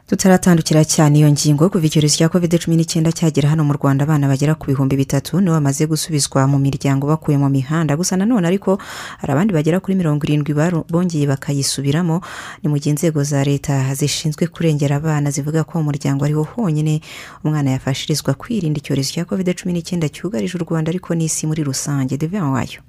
[0.07, 4.27] Tutaratandukira cyane iyo ngingo kuva icyorezo cya covid cumi n'icyenda cyagera hano mu rwanda abana
[4.27, 7.95] bagera ku bihumbi bitatu nibo bamaze gusubizwa mu miryango bakuye mu mihanda.
[7.95, 8.77] Gusa nanone ariko
[9.23, 10.51] hari abandi bagera kuri mirongo irindwi
[10.91, 12.19] bongeye bakayisubiramo.
[12.61, 16.99] Ni mu gihe inzego za leta zishinzwe kurengera abana zivuga ko mu muryango ariho honyine.
[17.43, 22.17] Umwana yafashirizwa kwirinda icyorezo cya covid cumi n'icyenda cyugarije u rwanda ariko n'isi muri rusange.
[22.19, 22.83] Devan wayo.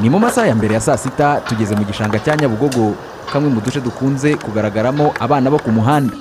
[0.00, 2.94] Ni mu masaha ya mbere ya saa sita tugeze mu gishanga cya nyabugogo.
[3.24, 6.14] Kamwe mu duce dukunze kugaragaramo abana bo ku muhanda.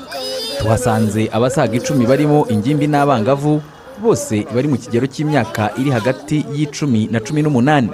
[0.59, 3.61] Tuhasanze abasaga icumi barimo ingimbi n'abangavu
[4.01, 7.89] bose bari mu kigero cy'imyaka iri hagati y'icumi na cumi n'umunani.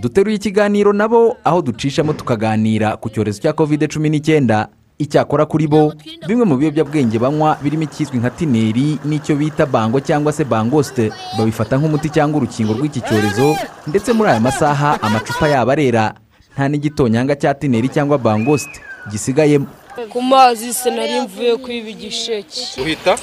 [0.00, 4.68] Duteruye ikiganiro nabo aho ducishamo tukaganira ku cyorezo cya covid cumi n'icyenda.
[4.96, 5.92] Icyakora kuri bo
[6.24, 11.76] bimwe mu biyobyabwenge banywa birimo ikizwi nka tineri n'icyo bita bango cyangwa se bangosite babifata
[11.76, 16.16] nk'umuti cyangwa urukingo rw'iki cyorezo ndetse muri aya masaha amacupa yabo arera
[16.56, 18.80] nta n'igitonyanga cya tineri cyangwa bangosite
[19.12, 19.68] gisigayemo
[20.12, 22.80] ku mazi se nari mvuye kwiba igisheke.
[22.80, 23.16] Uhita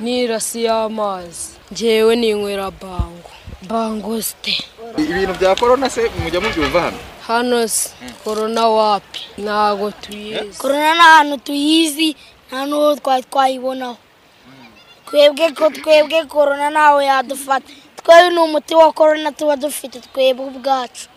[0.00, 1.56] n'irasi y'amazi.
[1.72, 3.30] Ngewe ninywera bango.
[3.68, 4.52] Bangosite
[4.98, 6.98] ibintu bya korona se mujya mubyumva hano?
[7.26, 7.90] Hano se
[8.24, 9.20] korona wapi?
[9.38, 10.58] Ntago tuyizi.
[10.58, 12.16] Korona ni ahantu tuyizi
[12.48, 13.96] nta n'uwo twari twayibonaho.
[15.06, 17.72] Twebwe ko twebwe korona ntawe yadufata.
[17.96, 21.08] Twebwe ni umuti wa korona tuba dufite twebwe ubwacu.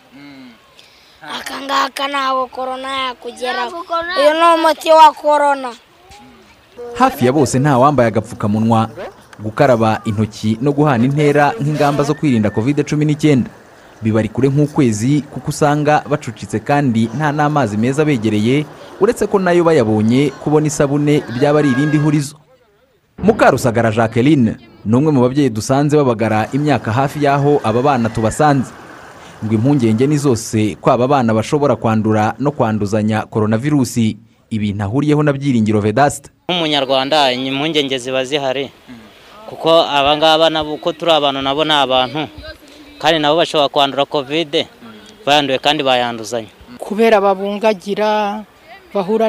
[1.24, 3.78] Aka ngaka ntabwo korona yakugeraho.
[4.20, 5.72] Uyu ni umuti wa korona
[6.94, 8.90] hafi ya bose nta wambaye agapfukamunwa
[9.40, 13.50] gukaraba intoki no guhana intera nk'ingamba zo kwirinda covid cumi n'icyenda.
[14.02, 18.66] Bibari kure nk'ukwezi kuko usanga bacucitse kandi nta n'amazi meza begereye
[19.00, 22.36] uretse ko na yo bayabonye kubona isabune byaba ari irindi hurizo.
[23.24, 28.72] Mukarusagara jacqueline ni umwe mu babyeyi dusanze babagara imyaka hafi y'aho aba bana tubasanze.
[29.46, 34.18] Ngo impungenge ni zose ko aba bana bashobora kwandura no kwanduzanya koronavirusi
[34.50, 38.72] ibintu ahuriyeho na byiringiro vedasita nk'umunyarwanda impungenge ziba zihari.
[39.50, 42.28] Kuko abangaba nabo uko turi abantu nabo ni abantu.
[43.00, 44.68] Kandi nabo bashobora kwandura kovide
[45.26, 46.48] bayanduye kandi bayanduzanya.
[46.80, 48.44] Kubera babungagira
[48.94, 49.28] bahura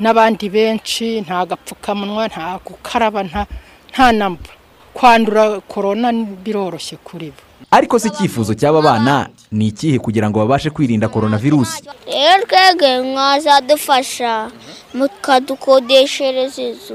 [0.00, 4.50] n'abandi benshi nta gapfukamunwa nta gukaraba nta namba.
[4.94, 7.42] Kwandura korona biroroshye kuri bo.
[7.70, 14.50] Ariko si icyifuzo cy'aba bana ni ikihe kugira ngo babashe kwirinda koronavirusi rero twebwe mwazadufasha
[14.94, 16.94] mukadukodeshereza inzu.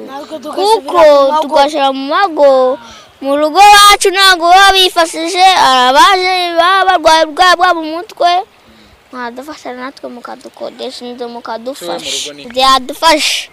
[0.55, 1.01] Kuko
[1.41, 2.77] tugashyira mu mago
[3.21, 8.31] mu rugo iwacu ntabwo baba bifashije abaje baba barwaye ubwabo bwabo mu mutwe.
[9.11, 12.33] Mwadufasha natwe mukadukodesha inzu mukadufasha.
[12.33, 13.49] Byadufasha.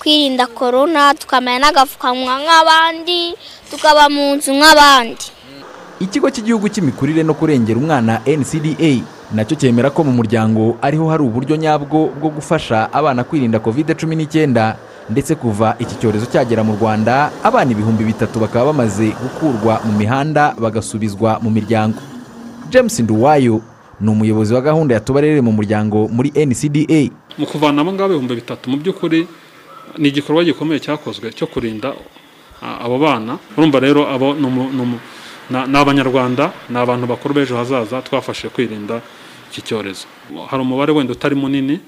[0.00, 3.34] Kwirinda korona tukamenya n'agapfukamunwa nk'abandi
[3.70, 5.26] tukaba mu nzu nk'abandi.
[6.00, 8.92] Ikigo cy'igihugu cy'imikurire no kurengera umwana ncda
[9.34, 13.96] na cyo cyemera ko mu muryango ariho hari uburyo nyabwo bwo gufasha abana kwirinda covid
[13.96, 14.76] cumi n'icyenda
[15.10, 20.54] ndetse kuva iki cyorezo cyagera mu rwanda abana ibihumbi bitatu bakaba bamaze gukurwa mu mihanda
[20.58, 21.98] bagasubizwa mu miryango.
[22.70, 23.62] James nduwayo
[24.00, 28.34] ni umuyobozi wa gahunda ya tubarere mu muryango muri ncda mu kuvana abo ngabo ibihumbi
[28.34, 29.26] bitatu mu by'ukuri
[29.98, 31.94] ni igikorwa gikomeye cyakozwe cyo kurinda
[32.60, 33.38] abo bana.
[33.56, 34.34] Urumva rero abo
[35.50, 39.00] ni abanyarwanda ni abantu bakuru b'ejo hazaza twafashe kwirinda
[39.50, 40.06] iki cyorezo.
[40.50, 41.80] Hari umubare wenda utari munini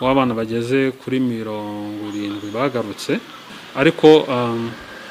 [0.00, 3.20] w'abana bageze kuri mirongo irindwi bagarutse
[3.76, 4.70] ariko um,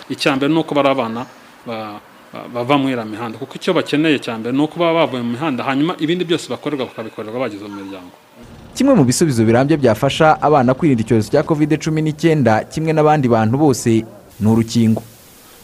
[0.10, 1.26] icya mbere ni uko bari abana
[1.65, 2.02] ba-
[2.34, 3.38] ba- bava muri iriya mihanda.
[3.38, 6.86] Kuko icyo bakeneye cya mbere ni uko baba bavuye mu mihanda hanyuma ibindi byose bakorerwa
[6.86, 8.12] bakabikorerwa bageze mu miryango
[8.76, 13.58] kimwe mu bisubizo birambye byafasha abana kwirinda icyorezo cya covid cumi n'icyenda kimwe n'abandi bantu
[13.58, 14.04] bose
[14.39, 15.02] ni urukingo.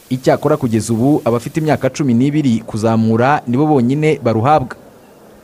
[0.09, 4.75] Icyakora kugeza ubu abafite imyaka cumi n'ibiri kuzamura nibo bonyine baruhabwa.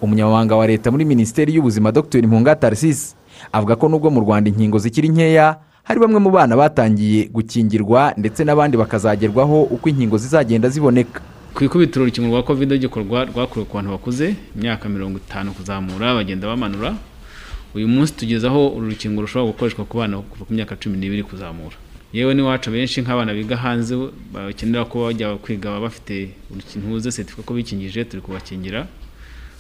[0.02, 2.21] Umunyamabanga wa leta muri minisiteri y'ubuzima dr.
[2.28, 3.15] Mpunga tarisisi
[3.54, 8.43] avuga ko nubwo mu rwanda inkingo zikiri nkeya hari bamwe mu bana batangiye gukingirwa ndetse
[8.43, 11.21] n'abandi bakazagerwaho uko inkingo zizagenda ziboneka.
[11.54, 16.47] Ku ikubitiro urukingo rwa kovide gikorwa rwakorewe ku bantu bakuze imyaka mirongo itanu kuzamura bagenda
[16.47, 16.93] bamanura.
[17.76, 21.24] Uyu munsi tugeze aho uru rukingo rushobora gukoreshwa ku bana kuva ku myaka cumi n'ibiri
[21.24, 21.76] kuzamura.
[22.13, 23.95] Yewe n'iwacu benshi nk'abana biga hanze
[24.34, 28.88] bakenera ko bajya kwiga baba bafite urukingo seritifika ko bikingije turi kubakingira.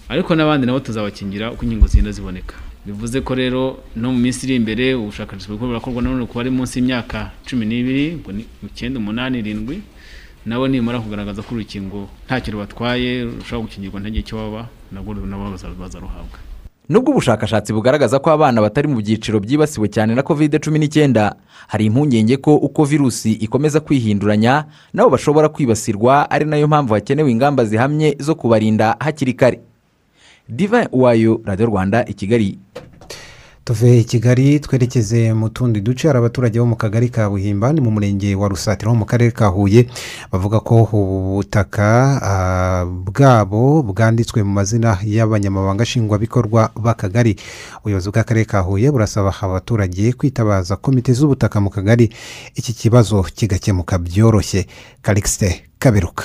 [0.09, 2.55] Ariko n'abandi nabo tuzabakingira uko inkingo zigenda ziboneka.
[2.85, 6.79] Bivuze ko rero no mu minsi iri imbere ubushakashatsi buriko burakorwa nanone ku bari munsi
[6.79, 8.19] y'imyaka cumi n'ibiri
[8.67, 9.81] icyenda umunani irindwi
[10.45, 16.39] nabo nimara kugaragaza ko urukingo ntacyo rubatwaye rushobora gukingirwa ntagire icyo baba nabwo nabo bazaruhabwa
[16.91, 21.23] nubwo ubushakashatsi bugaragaza ko abana batari mu byiciro byibasiwe cyane na covid cumi n'icyenda
[21.71, 27.31] hari impungenge ko uko virusi ikomeza kwihinduranya nabo bashobora kwibasirwa ari na yo mpamvu hakenewe
[27.31, 29.59] ingamba zihamye zo kubarinda hakiri kare.
[30.49, 32.59] Diva wayo radiyo rwanda i kigali.
[33.63, 36.07] Tuve i kigali twerekeze mu tundi duce.
[36.07, 39.31] Hari abaturage bo mu kagari ka buhimba ni mu murenge wa rusatira ho mu karere
[39.31, 39.87] ka huye.
[40.31, 47.35] Bavuga ko ubutaka ah, bwabo bwanditswe mu mazina y'abanyamabanga nshingwabikorwa b'akagari
[47.81, 52.09] ubuyobozi bw'akarere ka huye burasaba abaturage kwitabaza komite z'ubutaka mu kagari.
[52.55, 54.65] Iki kibazo kigakemuka byoroshye.
[55.01, 56.23] Karikisite kaberuka.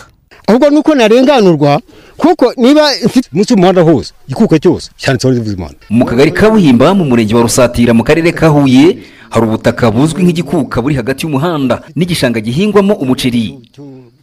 [0.49, 1.81] Ahubwo nuko narenganurwa
[2.17, 2.91] kuko niba
[3.33, 7.95] munsi y'umuhanda hose igikuka cyose cyanditseho rivuzimana mu kagari ka buhimba mu murenge wa rusatira
[7.95, 8.99] mu karere ka huye
[9.31, 13.59] hari ubutaka buzwi nk'igikuka buri hagati y'umuhanda n'igishanga gihingwamo umuceri.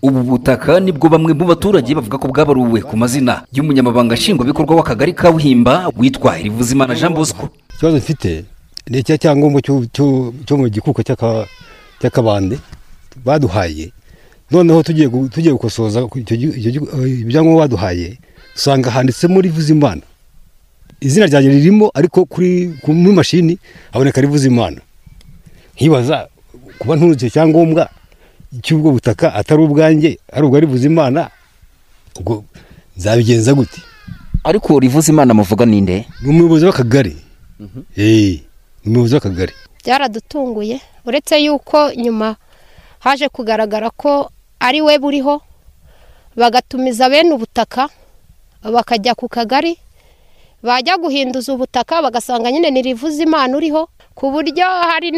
[0.03, 5.13] Ubu butaka ni bwo bamwe mu baturage bavuga ko bwabaruwe ku mazina y'umunyamabanga nshingwabikorwa w'akagari
[5.13, 7.49] ka buhimba witwa rivuzimana jean bosco.
[7.75, 8.43] Ikibazo mfite
[8.89, 11.47] ni icya cyangombwa cyo- mu gikuka cy'aka-
[12.01, 12.59] cy'akabande
[13.25, 13.91] baduhaye
[14.53, 18.17] noneho tugiye gu- tugiye gukosoza eh, ibyangombwa baduhaye
[18.55, 20.01] usanga handitsemo rivuzimana
[21.01, 23.57] izina ryanjye ririmo ariko kuri ku- muri mashini
[23.91, 24.81] haboneka rivuzimana
[25.75, 26.27] nkibaza
[26.79, 27.89] kuba ntunze icyo cyangombwa
[28.61, 31.29] cy'ubwo butaka atari ubwanjye ari ubwa rivuzimana
[32.19, 32.45] ubwo
[32.97, 33.81] nzabigenza gute?
[34.43, 37.17] Ariko rivuzimana muvuga ninde ni umuyobozi w'akagari.
[37.97, 38.41] Eee
[38.85, 39.53] ni umuyobozi w'akagari.
[39.83, 40.77] Byaradutunguye.
[41.05, 42.35] Uretse yuko nyuma
[42.99, 44.29] haje kugaragara ko
[44.63, 45.41] ari we buriho
[46.39, 47.89] bagatumiza bene ubutaka
[48.63, 49.75] bakajya ku kagari
[50.63, 55.11] bajya guhinduza ubutaka bagasanga nyine ni Rivuzimana uriho ku buryo hari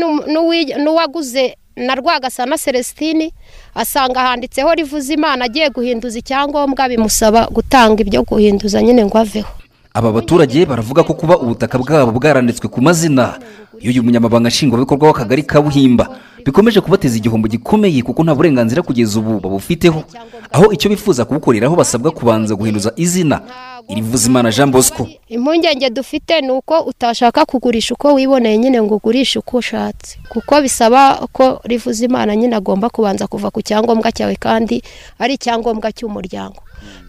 [0.81, 3.31] n'uwaguze na rwagasana celestine
[3.75, 9.53] asanga handitseho Rivuzimana agiye guhinduza icyangombwa bimusaba gutanga ibyo guhinduza nyine ngo aveho.
[9.95, 13.39] Aba baturage baravuga ko kuba ubutaka bwabo bwaranditswe ku mazina.
[13.79, 16.07] Y'uyu munyamabanga nshingwabikorwa w'akagari ka buhimba
[16.45, 20.03] bikomeje kubateza igihombo gikomeye kuko nta burenganzira kugeza ubu babufiteho.
[20.51, 23.41] Aho icyo bifuza kubukoreraho basabwa kubanza guhinduza izina.
[23.87, 25.07] Irivuzimana jean bosco.
[25.27, 30.19] Impungenge dufite ni uko utashaka kugurisha uko wiboneye nyine ngo ugurishe uko ushatse.
[30.29, 34.81] Kuko bisaba ko rivuza imana nyine agomba kubanza kuva ku cyangombwa cyawe kandi
[35.19, 36.59] ari icyangombwa cy'umuryango.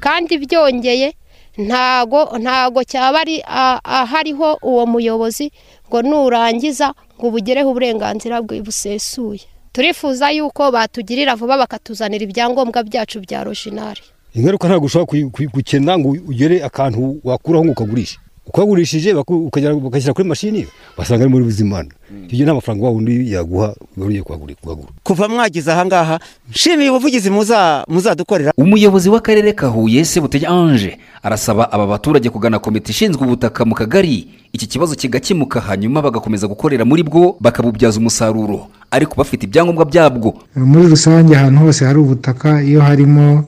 [0.01, 1.15] Kandi byongeye
[1.59, 3.43] ntago ntago cyaba ari
[3.85, 5.53] ahariho uwo muyobozi
[5.89, 9.41] ngo nurangiza ngo ubugereho uburenganzira bwe busesuye.
[9.73, 14.01] Turifuza yuko batugirira vuba bakatuzanira ibyangombwa byacu bya rojinari
[14.35, 15.21] ingaruka ntabwo ushobora
[15.53, 18.19] gukena ngo ugere akantu wakuraho ngo ukagurishe.
[18.47, 20.67] Ukagurishije bagashyira kuri mashini
[20.99, 21.89] basanga ari muri buzimana
[22.31, 24.55] ibyo nta mafaranga wa wundi yaguha ugiye kuhagura
[25.03, 26.19] kuva mwagize ahangaha
[26.51, 28.53] nshimiye ubuvugizi muza- muzadukorera.
[28.57, 34.29] Umuyobozi w'akarere ka huye sebutege ange arasaba aba baturage kugana komite ishinzwe ubutaka mu kagari.
[34.53, 38.67] Iki kibazo kigakemuka hanyuma bagakomeza gukorera muri bwo bakabubyaza umusaruro.
[38.91, 40.35] Ariko bafite ibyangombwa byabwo.
[40.57, 43.45] Muri rusange ahantu hose hari ubutaka iyo harimo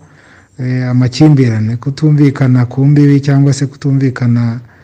[0.60, 4.77] eh, amakimbirane kutumvikana ku mbibi cyangwa se kutumvikana ku ku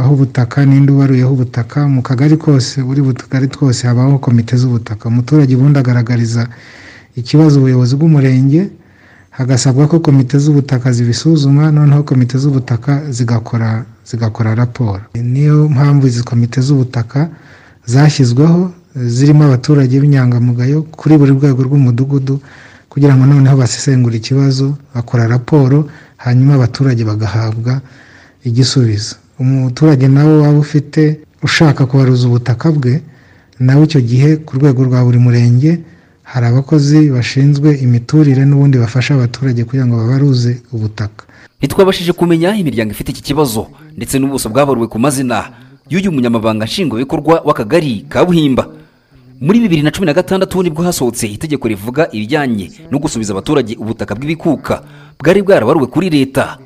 [0.00, 5.08] aho ubutaka n'indi ubaruyeho ubutaka mu kagari kose buri butugari twose habaho komite z'ubutaka.
[5.08, 6.48] Umuturage ubundi agaragariza
[7.16, 8.62] ikibazo ubuyobozi bw'umurenge
[9.30, 15.00] hagasabwa ko komite z'ubutaka zibisuzuma noneho komite z'ubutaka zigakora zigakora raporo.
[15.14, 17.28] Niyo mpamvu izi komite z'ubutaka
[17.86, 22.40] zashyizweho zirimo abaturage b'inyangamugayo kuri buri rwego rw'umudugudu
[22.90, 25.86] kugira ngo noneho basesengure ikibazo bakora raporo
[26.16, 27.80] hanyuma abaturage bagahabwa
[28.48, 29.14] igisubizo.
[29.38, 33.02] Umuturage nawe waba ufite ushaka kubaruza ubutaka bwe
[33.60, 35.78] nawe icyo gihe ku rwego rwa buri murenge
[36.22, 41.24] hari abakozi bashinzwe imiturire n'ubundi bafasha abaturage kugira ngo babaruze ubutaka.
[41.58, 45.36] Ntitwabashije kumenya imiryango ifite iki kibazo ndetse n'ubuso bwabaruwe ku mazina
[45.90, 48.64] y'uyu munyamabanga nshingwabikorwa w'akagari ka buhimba.
[49.40, 53.76] Muri bibiri na cumi na gatandatu ni bwo hasohotse itegeko rivuga ibijyanye no gusubiza abaturage
[53.76, 54.80] ubutaka bw'ibikuka
[55.20, 56.56] bwari bwarabaruwe kuri leta.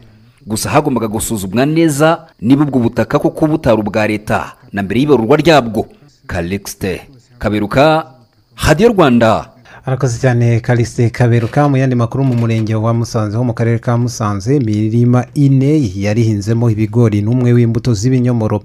[0.46, 4.52] Gusa hagombaga gusuzumwa neza niba ubwo butaka koko butari ubwa leta.
[4.72, 5.86] Na mbere y'ibarurwa ryabwo
[6.26, 7.00] kalexite
[7.38, 8.06] kaberuka
[8.54, 9.50] hadiyo rwanda.
[9.84, 13.96] Arakoze cyane karisite kaberuka mu yandi makuru mu murenge wa musanze ho mu karere ka
[13.96, 18.60] musanze imirima ine yarihinzemo ibigori n'umwe w'imbuto z'ibinyomoro.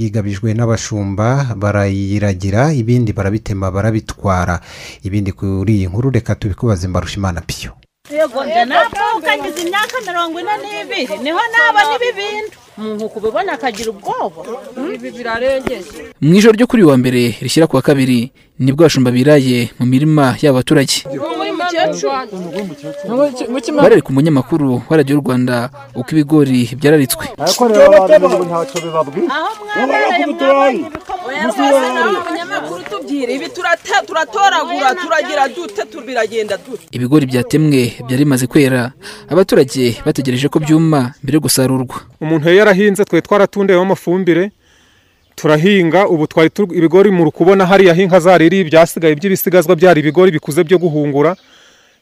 [0.00, 4.60] Yigabijwe n'abashumba barayiragira ibindi barabitema barabitwara.
[5.04, 7.72] Ibindi kuri iyi nkuru reka tubikubaze mbarushimana piyo
[8.10, 14.40] yego njye navukanyiza imyaka mirongo ine n'ibiri ni ho naba n'ibibindi umuntu kubibona akagira ubwoba.
[14.94, 15.98] Ibi birarengeje.
[16.20, 19.70] Mu ijoro ryo kuri uyu wa mbere rishyira ku wa kabiri ni bwo abashumba biraye
[19.78, 20.96] mu mirima y'abaturage.
[23.82, 27.24] Barereka umunyamakuru wa radiyo rwanda uko ibigori byararitswe.
[36.92, 38.92] Ibigori byatemwe byari bimaze kwera.
[39.30, 41.96] Abaturage bategereje ko byuma mbere yo gusarurwa.
[42.20, 44.50] Umuntu iyo yarahinze twe twaratundeyeho amafumbire
[45.36, 46.08] turahinga.
[46.08, 50.78] Ubu twari ibigori muri kubona hariya aho inka zaririye ibyasigaye by'ibisigazwa byari ibigori bikuze byo
[50.78, 51.36] guhungura.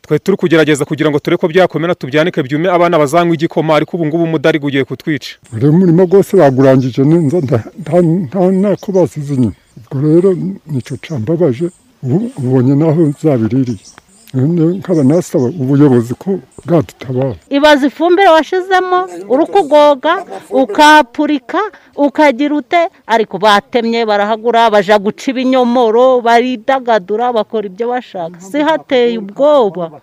[0.02, 4.06] Twe turi kugerageza kugira ngo turebe ko byakomera tubyanike byume abana bazanywa igikoma ariko ubu
[4.06, 5.38] ngubu umudari ugiye kutwica.
[5.54, 9.54] Uriya murimo rwose bagurangije neza nta- nta- nta ntako basize inyuma.
[9.92, 10.30] Ubwo rero
[10.66, 11.66] ni cyo cambabaje
[12.38, 13.78] ubonye naho zabiririye.
[14.34, 21.58] None nkaba nasaba ubuyobozi ko bwadutabara ibaza ifumbire washizemo uri kugoga ukapurika
[21.96, 22.88] ukagira ute?
[23.06, 28.40] Ariko batemye barahagura baja guca ibinyomoro baridagadura bakora ibyo bashaka.
[28.40, 30.00] Si hateye ubwoba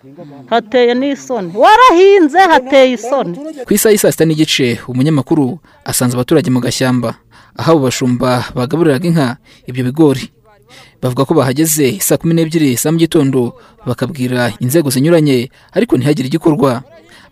[0.49, 1.51] hateye n'isoni.
[1.55, 3.38] Warahinze hateye isoni.
[3.65, 7.15] Ku isaha y'i saa sita n'igice umunyamakuru asanze abaturage mu gashyamba.
[7.57, 10.30] Aho abo bashumba bagaburiraga inka ibyo bigori.
[11.02, 13.54] Bavuga ko bahageze saa kumi n'ebyiri za mu gitondo.
[13.86, 16.84] Bakabwira inzego zinyuranye ariko ntihagire igikorwa.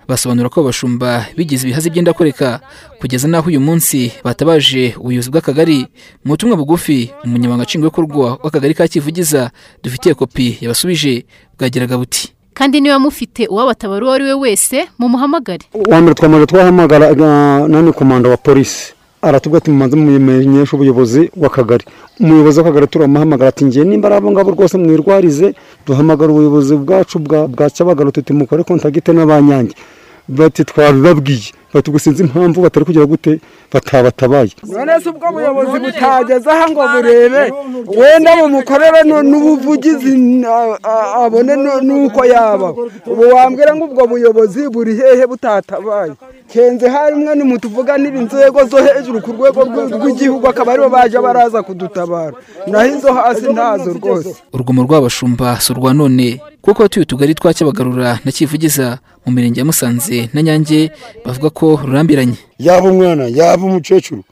[0.07, 2.59] Basobanura ko abashumba bigize ibihazi by'indakoreka
[2.99, 5.79] kugeza n'aho uyu munsi batabaje ubuyobozi bw'akagari.
[6.23, 9.51] Mu butumwa bugufi umunyamabanga nshingwabikorwa w'akagari ka kivugiza
[9.83, 11.25] dufitiye kopi yabasubije
[11.59, 15.65] bwagiraga buti kandi niba mufite uwabatabara uwo ari we wese mumuhamagare.
[15.73, 18.96] Uwa mbere twamaze twahamagara uh, nani komanda wa polisi.
[19.29, 21.85] Aratubwira ati mumanze mumenyeshe ubuyobozi w'akagari
[22.19, 25.53] umuyobozi w'akagari turamuhamagara ati ngiye nimba ari abo ngabo rwose mwirwarize
[25.85, 27.19] duhamagara ubuyobozi bwacu
[27.53, 29.75] bwa cyabagaro tuti mukore kontagite n'abanyange
[30.27, 31.51] bati twabibabwiye.
[31.99, 33.39] Sinzi impamvu batari kugira gute?
[33.73, 34.51] Batabatabaye.
[34.63, 37.43] None se ubwo buyobozi butageze aha ngo burebe
[37.99, 40.13] wenda bumukorere nu- n'ubuvugizi
[41.23, 42.69] abone nu- n'uko yaba.
[43.05, 46.13] Ubu wambwira ngo ubwo buyobozi buri hehe butatabaye.
[46.47, 51.59] Kenze harimwe nimutuvuganira inzego zo hejuru ku rwego rw- rw'igihugu akaba ari bo baje baraza
[51.63, 52.33] kudutabara.
[52.67, 54.31] Naho izo hasi ntazo rwose.
[54.53, 56.39] Urugomo rw'abashumba si urwa none.
[56.63, 60.91] Kuko abatuye utugari twa cyabagarura na kivugiza mu mirenge ya musanze na nyange
[61.25, 62.37] bavuga ko rurambiranye.
[62.59, 64.23] Yaba umwana yaba umukecuru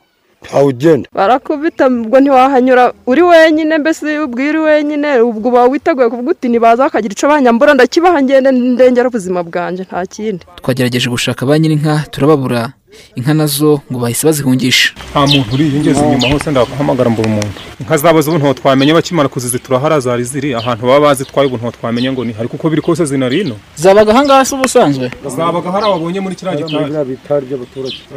[0.45, 1.09] ntawe ugenda.
[1.13, 6.83] Barakubita ubwo ntiwahanyura uri wenyine mbese ubwira uri wenyine ubwo uba witeguye kuvuga uti nibaza
[6.85, 10.43] bakagira icyo banyambura ndakibaha ngende ndengera ubuzima bwanjye nta kindi.
[10.61, 12.73] Twagerageje gushaka ba nyir'inka turababura.
[13.15, 14.93] Inka na zo ngo bahise bazihungisha.
[15.11, 17.59] Nta muntu uriye ngeze inyuma hose ndahamagara mbura umuntu.
[17.79, 21.71] Inka zabo z'ubu ntaho twamenye bakimara kuzizitura hariya zari ziri ahantu baba bazitwaye ubu ntaho
[21.71, 25.11] twamenye ngo ni hari kuko biri kose zinari ino zabaga ahangaha se ubusanzwe?
[25.37, 27.45] Zabaga hari ababonye muri kiriya gitari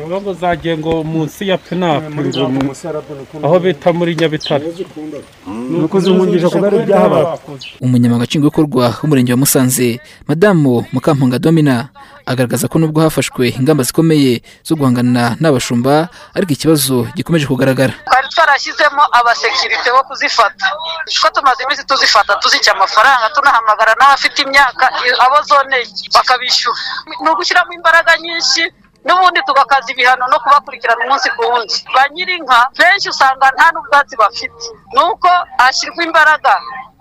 [0.08, 2.06] ngo zagiye ngo munsi ya penape
[3.42, 4.64] aho bita muri nyabitare.
[5.70, 7.26] Ni ukuzihungisha kubera ibyahabaye
[7.80, 11.88] umunyamabanga nshingwabikorwa w'umurenge wa musanze madamu mukampunga domina
[12.30, 17.92] agaragaza ko nubwo hafashwe ingamba zikomeye zo guhangana n'abashumba ariko ikibazo gikomeje kugaragara.
[18.06, 20.66] Twari twarashyizemo abasekirite bo kuzifata.
[21.08, 24.84] Kuko tumaze iminsi tuzifata tuzica amafaranga tunahamagara n'abafite imyaka
[25.24, 26.78] abo zoneye bakabishyura.
[27.22, 28.62] Ni ugushyiramo imbaraga nyinshi
[29.06, 31.74] n'ubundi tugakaza ibihano no kubakurikirana umunsi ku wundi.
[31.94, 34.62] Ba nyir'inka benshi usanga nta n'ubwatsi bafite.
[34.94, 36.52] Ni uko hashyirwa imbaraga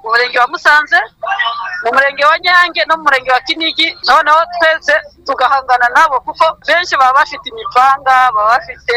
[0.08, 1.00] mu murenge wa musanze
[1.84, 4.96] mu murenge wa nyange no mu murenge wa kinigi noneho twese
[5.28, 8.96] tugahangana nabo kuko benshi baba bafite imipanga baba bafite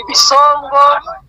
[0.00, 0.80] ibisongo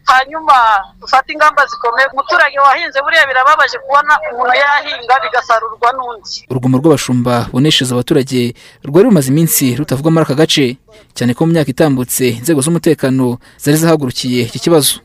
[0.08, 0.56] hanyuma
[1.02, 2.08] dufata ingamba zikomeye.
[2.14, 6.48] Umuturage wahinze buriya birababaje kubona umuntu yahinga bigasarurwa n'undi.
[6.50, 8.56] Urugomo rw'abashumba boneshereza abaturage
[8.88, 10.78] rwari rumaze iminsi rutavugwa muri aka gace
[11.16, 15.04] cyane ko mu myaka itambutse inzego z'umutekano zari zahagurukiye iki kibazo.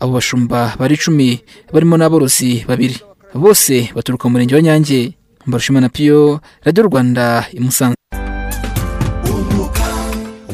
[0.00, 1.40] Abo bashumba bari icumi
[1.72, 3.00] barimo n'aborozi babiri.
[3.34, 5.14] Bose baturuka mu murenge wa nyange
[5.46, 7.96] mbarushimana piyo radiyo rwanda i musanze.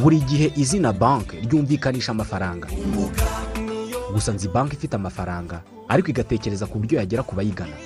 [0.03, 2.69] Buri gihe izina banki ryumvikanisha amafaranga.
[4.13, 7.77] Gusa nzi banki ifite amafaranga ariko igatekereza ku buryo yagera ku bayigana.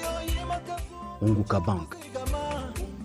[1.20, 1.98] Unguka banki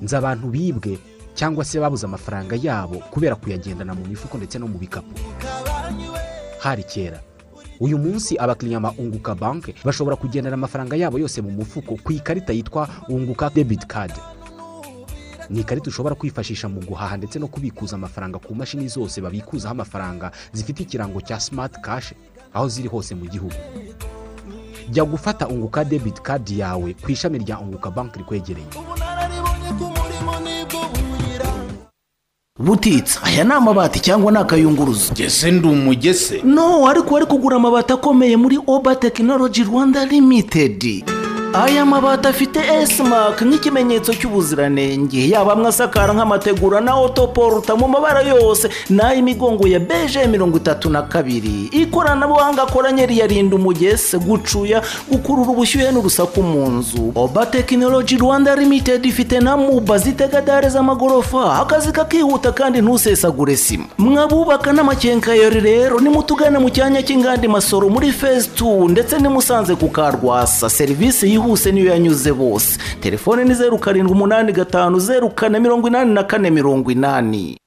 [0.02, 0.98] nzi abantu bibwe
[1.36, 5.12] cyangwa se babuze amafaranga yabo kubera kuyagendana mu mifuko ndetse no mu bikapu.
[6.60, 7.20] Hari kera
[7.80, 12.54] uyu munsi abakiriya ba unguka banki bashobora kugendana amafaranga yabo yose mu mufuko ku ikarita
[12.54, 14.12] yitwa unguka debit card.
[15.50, 20.32] Ni ikarita ushobora kwifashisha mu guhaha ndetse no kubikuza amafaranga ku mashini zose babikuzaho amafaranga
[20.54, 22.14] zifite ikirango cya smart cash
[22.54, 23.56] aho ziri hose mu gihugu.
[24.90, 28.68] Jya gufata unguka debit card yawe ku ishami rya unguka banki rikwegereye.
[32.60, 33.20] Butitsa.
[33.24, 35.14] Aya ni amabati cyangwa ni akayunguruzo?
[35.14, 36.42] Ngese ndi umugese.
[36.44, 41.04] No ariko wari kugura amabati akomeye muri oba tekinoloji rwanda limitedi
[41.54, 45.30] aya mabati afite esimake nk'ikimenyetso cy'ubuziranenge.
[45.30, 48.70] Yaba amwe asakara nk'amategura na otoporuta mu mabara yose.
[48.90, 51.70] N'ay'imigongo ya beje mirongo itatu na kabiri.
[51.72, 54.82] Ikoranabuhanga akoranye riyarinda umugese gucuya
[55.12, 57.12] gukurura ubushyuhe n'urusaku mu nzu.
[57.16, 61.60] Oba tekinoloji rwanda limitedi ifite na muba zitega dare z'amagorofa.
[61.62, 63.86] Akazi kakihuta kandi ntusesagure sima.
[63.98, 70.70] Mwabubaka n'amakenkayori rero nimutugane mu cyanya cy'inganda masoro muri fezi tu ndetse nimusanze ku karwasa.
[70.70, 72.80] Serivisi yihuse niyo yanyuze bose.
[73.02, 77.58] Telefone ni zeru karindwi umunani gatanu zeru kane mirongo inani na kane mirongo inani.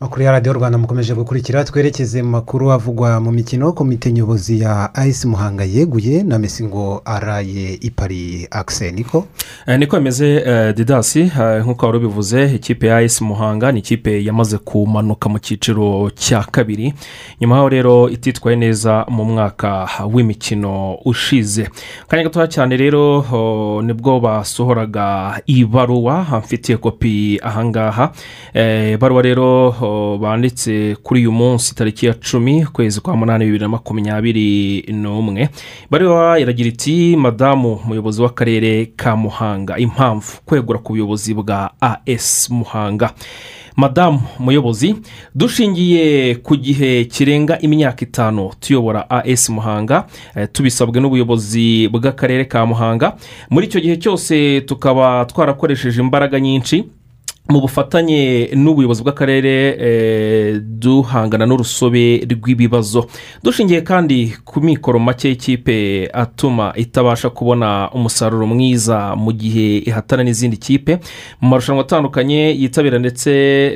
[0.00, 4.94] Makuru ya radiyo rwanda mukomeje gukurikira twerekeze mu makuru avugwa mu mikino komite nyobozi ya
[4.94, 9.26] ayisi muhanga yeguye na mesi ngo araye ipari akise niko?
[9.66, 14.24] Eh, niko bimeze eh, didasi eh, nk'uko wari ubivuze ikipe ya esi muhanga ni ikipe
[14.24, 16.94] yamaze kumanuka mu cyiciro cya kabiri.
[17.40, 21.68] Nyuma yaho rero ititwaye neza mu mwaka w'imikino ushize.
[22.08, 23.24] Kanya gatoya cyane rero
[23.82, 28.12] ni bwo basohoraga ibaruwa mfitiye kopi ahangaha
[28.94, 29.74] ibaruwa rero
[30.20, 35.48] banditse kuri uyu munsi tariki ya cumi ukwezi kwa munani bibiri na makumyabiri n'umwe.
[35.88, 39.78] Ibaruwa iragira iti madamu umuyobozi w'akarere ka muhanga.
[39.78, 41.70] Impamvu kwegura ku buyobozi bwa
[42.06, 43.10] as muhanga.
[43.76, 44.96] Madamu muyobozi
[45.34, 53.16] dushingiye ku gihe kirenga imyaka itanu tuyobora as muhanga eh, tubisabwe n'ubuyobozi bw'akarere ka muhanga.
[53.50, 56.84] Muri icyo gihe cyose tukaba twarakoresheje imbaraga nyinshi
[57.48, 63.06] mu bufatanye n'ubuyobozi bw'akarere eh, duhangana n'urusobe rw'ibibazo.
[63.42, 70.56] Dushingiye kandi ku mikoro make y'ikipe atuma itabasha kubona umusaruro mwiza mu gihe ihatana n'izindi
[70.56, 70.98] kipe.
[71.40, 73.30] Mu marushanwa atandukanye yitabira ndetse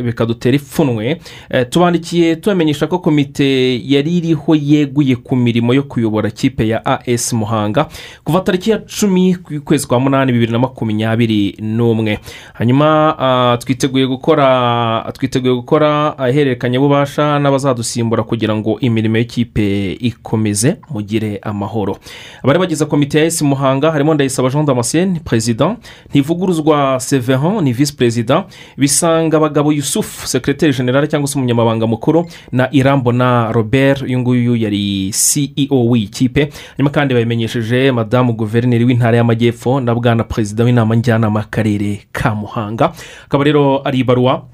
[0.05, 1.21] bikadutera ipfunwe.
[1.51, 7.33] Eh, tubandikiye tubamenyesha ko komite yari iriho yeguye ku mirimo yo kuyobora kipe ya as
[7.33, 7.87] muhanga
[8.25, 9.35] kuva tariki ya cumi
[9.65, 12.19] kwezi kwa munani bibiri na makumyabiri n'umwe.
[12.53, 21.97] Hanyuma ah, twiteguye gukora twiteguye gukora ihererekanyabubasha n'abazadusimbura kugira ngo imirimo y'ikipe ikomeze mugire amahoro.
[22.43, 25.77] Abari bagize komite ya esi muhanga harimo ndayisaba jean damascene perezida
[26.11, 28.45] ntivuguruzwa severin ni visi perezida
[28.77, 35.11] bisanga abagabo yusufu sekiroteri generale cyangwa se umunyamabanga mukuru na irambona robert uyu nguyu yari
[35.13, 36.49] ceo w'iyi kipe.
[36.77, 42.93] Hanyuma kandi babimenyesheje madamu guverineri w'intara y'amajyepfo na bwana perezida w'inama njyanama y'akarere ka muhanga.
[43.27, 44.49] Akaba rero ari ibaruwa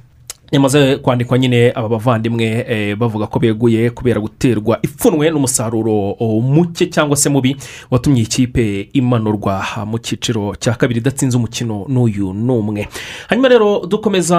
[0.52, 7.16] yamaze kwandikwa nyine aba bavandimwe eh, bavuga ko beguye kubera guterwa ipfunwe n'umusaruro muke cyangwa
[7.16, 7.56] se mubi.
[7.90, 12.88] Watumye ikipe imanurwa mu cyiciro cya kabiri idatsinze umukino n'uyu n'umwe.
[13.28, 14.38] Hanyuma rero dukomeza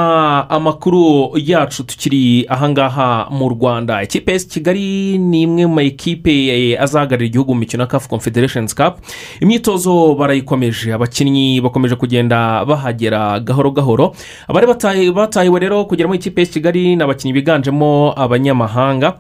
[0.50, 4.04] amakuru yacu tukiri ahangaha mu rwanda.
[4.04, 8.76] Ikipe ya kigali ni imwe mu makipe eh, azahagararira igihugu mu mikino ya kafu confederations
[8.76, 8.98] cup.
[9.42, 14.16] Imyitozo barayikomeje abakinnyi bakomeje kugenda bahagera gahoro gahoro.
[14.48, 19.18] Abari batahi- batahiwe rero kugera mu ikipe ya kigali ni abakinnyi biganjemo abanyamahanga.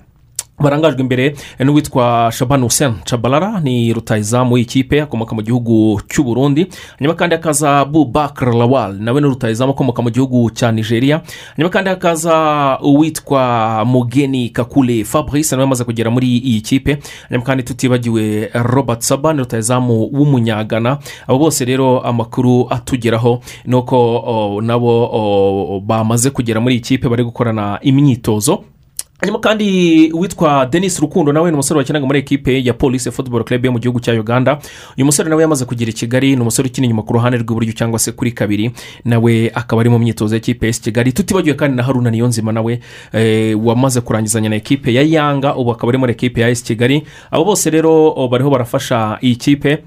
[0.61, 6.67] Barangajwe imbere n'uwitwa shabani hussein chabalala ni rutayizamu w'ikipe akomoka mu gihugu cy'u burundi.
[6.99, 11.21] Hanyuma kandi hakaza bubakar lawal nawe ni rutayizamu akomoka mu gihugu cya nigeria.
[11.55, 12.33] Hanyuma kandi hakaza
[12.81, 16.97] uwitwa mugeni kakule fabrice nawe amaze kugera muri iyi kipe.
[17.29, 20.97] Hanyuma kandi tutibagiwe robert saba ni rutayizamu w'umunyagana.
[21.27, 27.09] Abo bose rero amakuru atugeraho ni uko o, nabo o, bamaze kugera muri iyi kipe
[27.09, 28.63] bari gukorana imyitozo.
[29.21, 33.65] Hanyuma kandi uwitwa denis rukundo nawe ni umusore wakinaga muri ekipe ya polisi football club
[33.65, 34.59] yo mu gihugu cya uganda.
[34.97, 37.99] Uyu musore nawe yamaze kugera i kigali ni umusore ukina inyuma ku ruhande rw'iburyo cyangwa
[37.99, 38.71] se kuri kabiri.
[39.05, 41.13] Nawe akaba ari mu myitozo y'ikipe ya kigali.
[41.13, 42.79] Tutibagiwe kandi na haruna niyonzima nawe
[43.13, 47.03] eh, wamaze kurangizanya na ekipe ya yanga ubu akaba ari muri ekipe ya esi kigali.
[47.31, 49.77] Abo bose rero o, bariho barafasha iyi kipe.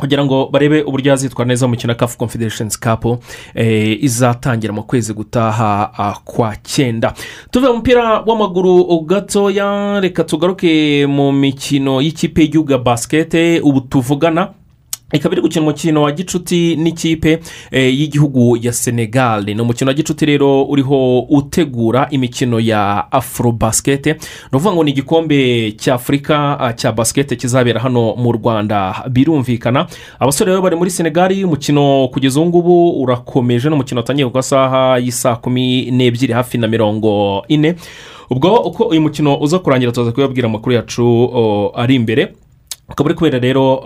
[0.00, 3.22] Kugira ngo barebe uburyo yazitwara neza mu mukino kafu confederations cup
[3.54, 7.12] eh, izatangira mu kwezi gutaha ah, kwa cyenda.
[7.50, 14.48] Tuve mu mupira w'amaguru gatoya reka tugaruke mu mikino y'ikipe y'igihugu ya basikete ubu tuvugana
[15.12, 17.38] ikaba iri gukina umukino wa gicuti n'ikipe
[17.70, 19.44] eh, y'igihugu ya senegal.
[19.44, 24.18] Ni umukino wa gicuti rero uriho utegura imikino ya afro basikete ni
[24.52, 29.04] ukuvuga ngo ni igikombe cy'afurika cya basikete kizabera hano mu rwanda.
[29.10, 29.86] Birumvikana
[30.18, 33.68] abasore rero bari muri senegal umukino kugeza ubu ngubu urakomeje.
[33.68, 37.74] Ni umukino watangiye ku isaha y'isaa kumi n'ebyiri hafi na mirongo ine.
[38.30, 41.04] Ubwo uko uyu mukino uza kurangira tuza kubabwira amakuru yacu
[41.34, 42.34] oh, ari imbere.
[42.90, 43.80] Akaba ari kubera rero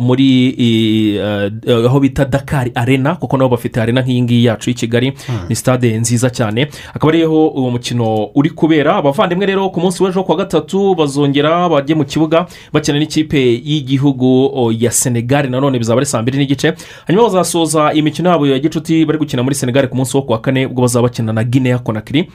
[0.00, 5.12] muri uh, aho bita dakari arena kuko nabo bafite arena nk'iyi ngiyi yacu y'i kigali
[5.48, 6.68] ni stade nziza cyane.
[6.94, 8.96] Akaba ariho uwo mukino uri kubera.
[8.96, 14.72] Abavandimwe rero ku munsi w'ejo ku wa gatatu bazongera bajye mu kibuga bakina n'ikipe y'igihugu
[14.78, 16.74] ya senegali nanone bizaba ari saa mbiri n'igice.
[17.06, 20.40] Hanyuma bazasoza imikino yabo ya gicuti bari gukina muri senegali ku munsi wo ku wa
[20.40, 22.28] kane ubwo bazaba bakina na guinea konakiri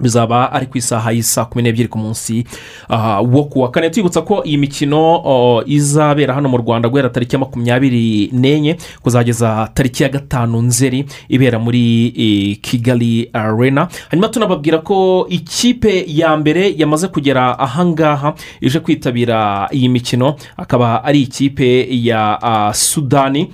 [0.00, 2.44] bizaba ari ku isaha y'isaa kumi n'ebyiri ku munsi
[2.88, 3.90] ah, wo ku wa kane.
[3.90, 9.68] Twibutsa ko iyi mikino oh, izabera hano mu rwanda guhera tariki ya makumyabiri n'enye kuzageza
[9.74, 13.88] tariki ya gatanu nzeri ibera muri kigali arena.
[14.10, 21.22] Hanyuma tunababwira ko ikipe ya mbere yamaze kugera ahangaha ije kwitabira iyi mikino akaba ari
[21.22, 23.48] ikipe ya ah, sudani.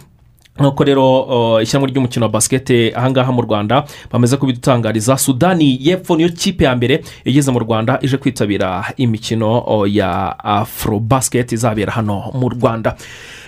[0.61, 1.07] Nk'uko rero
[1.63, 7.01] ishyirahamwe ry'umukino wa basikete ahangaha mu rwanda bamaze kubidutangariza sudani y'epfo niyo kipe ya mbere
[7.25, 12.97] igeze mu rwanda ije kwitabira imikino ya afro basiketi izabera hano mu rwanda.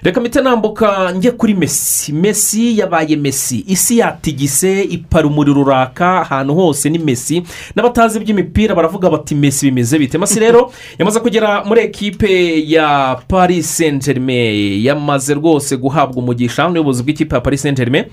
[0.03, 6.55] Reka mpite nambuka njye kuri mesi mesi yabaye mesi isi yatigise ipara umuriro uraka ahantu
[6.55, 7.43] hose ni mesi
[7.77, 10.19] n'abatazi iby'imipira baravuga bati mesi bimeze bite?
[10.19, 16.94] Masi rero yamaze kugera muri ekipe ya paris saint germain yamaze rwose guhabwa umugisha n'ubuyobozi
[17.03, 18.05] bw'ikipe ya paris saint germain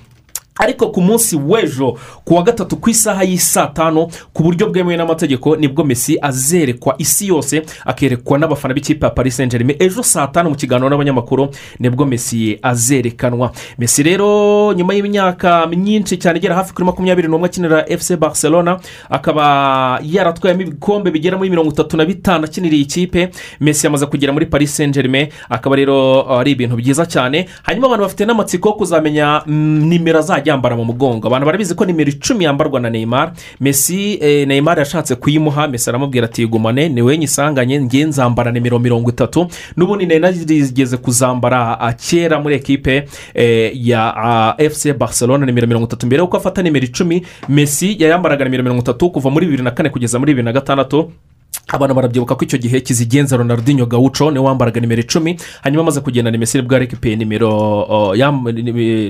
[0.61, 4.97] ariko ku munsi w'ejo ku wa gatatu ku isaha y'i saa tanu ku buryo bwemewe
[4.97, 10.03] n'amategeko ni bwo mesi azerekwa isi yose akerekwa n'abafana b'ikipe ya paris saint germain ejo
[10.03, 11.49] saa tanu mu kiganiro n'abanyamakuru
[11.79, 13.51] ni bwo mesi azerekanwa.
[13.77, 19.99] Mesi rero nyuma y'imyaka myinshi cyane igera hafi kuri makumyabiri n'umwe akinira fc barcelona akaba
[20.03, 23.29] yaratwayemo ibikombe bigera muri mirongo itatu na bitanu akiniriye ikipe.
[23.59, 27.47] Mesi yamaze kugera muri paris saint germain akaba rero ari ibintu byiza cyane.
[27.63, 31.27] Hanyuma abantu bafite n'amatsiko yo kuzamenya mm, nimero azajya yambara mu mugongo.
[31.27, 33.33] Abantu barabizi ko nimero icumi yambarwa na neymar.
[33.59, 35.67] Mesi eh, neymar yashatse kuyimuha.
[35.67, 39.47] Mesi aramubwira ati gumane ni we nyisanganye nge nzambara nimero mirongo itatu.
[39.77, 45.87] N'ubundi nari narigeze kuzambara ah, kera muri ekipe eh, ya ah, fc barcelona nimero mirongo
[45.87, 46.05] itatu.
[46.05, 49.89] Mbere y'uko afata nimero icumi mesi yayambaraga nimero mirongo itatu kuva muri bibiri na kane
[49.89, 51.11] kugeza muri bibiri na gatandatu.
[51.71, 56.01] Abantu barabyibuka ko icyo gihe kizigenza ronaldinho gawuco ni we wambaraga nimero icumi hanyuma amaze
[56.01, 57.51] kugenda ni mesi ni bwo yarekipeye nimero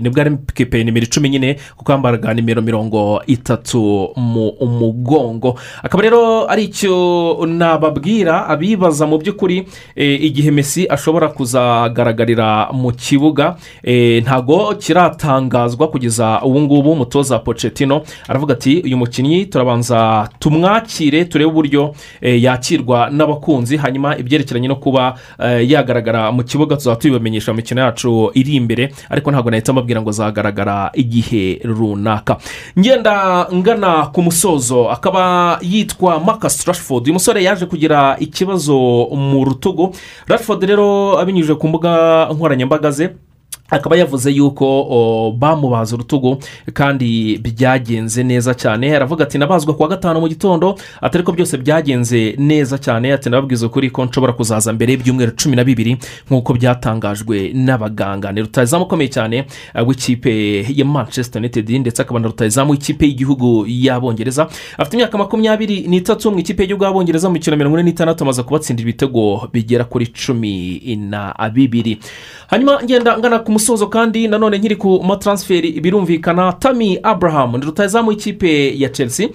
[0.01, 6.49] ni bwo yarekipeye nimero icumi nyine kuko yambaraga nimero mirongo itatu mu umugongo akaba rero
[6.51, 14.75] ari icyo nababwira abibaza mu by'ukuri eh, igihe mesi ashobora kuzagaragarira mu kibuga eh, ntago
[14.75, 22.43] kiratangazwa kugeza ubu ngubu umutoza pocetino aravuga ati uyu mukinnyi turabanza tumwakire turebe uburyo eh,
[22.51, 28.31] yakirwa n'abakunzi hanyuma ibyerekeranye no kuba eh, yagaragara mu kibuga tuzaba tubibamenyesha mu mikino yacu
[28.33, 32.37] iri imbere ariko ntabwo nahita mbabwira ngo azagaragara igihe runaka.
[32.79, 37.03] Ngenda ngana ku musozo akaba yitwa Marcus Rashford.
[37.05, 38.75] Uyu musore yaje kugira ikibazo
[39.15, 39.95] mu rutugu.
[40.27, 43.09] Rashford rero abinyujije ku mbuga nkoranyambaga ze
[43.71, 46.37] akaba yavuze yuko bamubaza urutugu
[46.73, 48.95] kandi byagenze neza cyane.
[48.95, 53.13] Aravuga ati nabazwa kuwa gatanu mu gitondo ati ariko byose byagenze neza cyane.
[53.13, 55.97] Ati nababwiza ukuri ko nshobora kuzaza mbere y'ibyumweru cumi na bibiri
[56.27, 58.31] nk'uko byatangajwe n'abaganga.
[58.31, 59.45] Ni rutayizamu ukomeye cyane
[59.75, 64.47] eh, w'ikipe ya manchester united ndetse akaba na rutayizamu w'ikipe y'igihugu y'abongereza.
[64.77, 68.89] Afite imyaka makumyabiri n'itatu mu ikipe y'igihugu y'abongereza mu mikino mirongo ine n'itandatu amaze kubatsindira
[68.89, 71.99] ibitego bigera kuri cumi na bibiri.
[72.47, 77.57] Hanyuma ngenda ngana ku musozo kandi nanone nkiri ku mataransiferi birumvikana tami abraham.
[77.57, 79.29] Ni rutayizamu w'ikipe ya chelsea.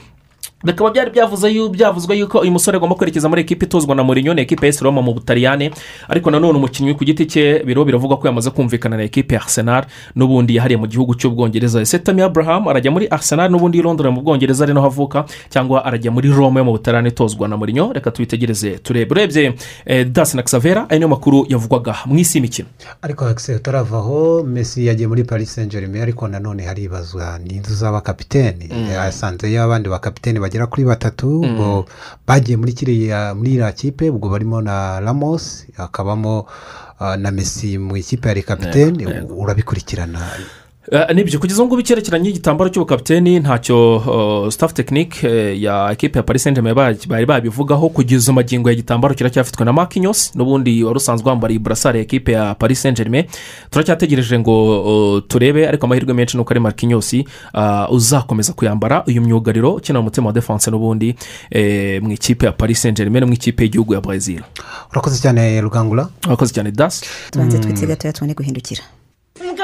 [0.67, 4.43] Bikaba byari byavuze byavuzwe yuko uyu musore agomba kwerekeza muri ekipa itozwa na Mourinho ni
[4.43, 5.71] ekipa ya esi roma mu butaliyane
[6.09, 9.87] ariko nanone umukinnyi ku giti cye biro biravuga ko yamaze kumvikana na ekipa ya arsenal
[10.17, 11.81] n'ubundi yahariye mu gihugu cy'ubwongereza.
[11.81, 15.85] Ese tami abraham arajya muri arsenal n'ubundi i londres mu bwongereza ari naho avuka cyangwa
[15.85, 17.93] arajya muri roma yo mu butaliyane itozwa na Mourinho?
[17.93, 19.11] Reka tubitegereze turebe.
[19.15, 19.55] Urebye
[19.87, 22.69] eh, dasi na xavera ayo niyo makuru yavugwaga mu isi y'imikino.
[23.03, 27.39] Ariko akiseri utaravaho mesi yagiye muri paris saint germain ariko nanone haribazwa.
[27.39, 28.69] N'inzu z'abakapiteni.
[28.73, 28.91] Mm.
[28.91, 31.85] yasanzeyo abandi bakapiteni bagera kuri batatu Mm.
[32.27, 36.47] bagiye muri kiriya muri iriya kipe ubwo barimo na ramos hakabamo
[36.99, 40.21] ah, na mesi mu ikipe yari kapiteni urabikurikirana.
[41.15, 46.19] Ni byo kugeza ubu ngubu icyerekeranye n'igitambaro cy'ubukapiteni ntacyo uh, staff tekinike eh, ya ekipe
[46.19, 46.75] ya paris saint germain
[47.09, 47.89] bari babivugaho.
[47.89, 52.55] Kugeza amagingo ya gitambaro kiracyafitwe na makinyos n'ubundi wari usanzwe wambariye burasari ya ekipe ya
[52.55, 53.25] paris saint germain
[53.71, 57.15] turacyategereje ngo turebe ariko amahirwe menshi ni uko ari makinyos
[57.91, 61.15] uzakomeza kuyambara uyu myugariro ukina mu mutima wa defanse n'ubundi
[61.51, 64.43] eh, mu ikipe ya paris saint germain no mu ikipe y'igihugu ya brazil.
[64.93, 68.83] Urakoze cyane rugangura urakoze cyane dasi tubanze twitse gatoya tubone guhindukira.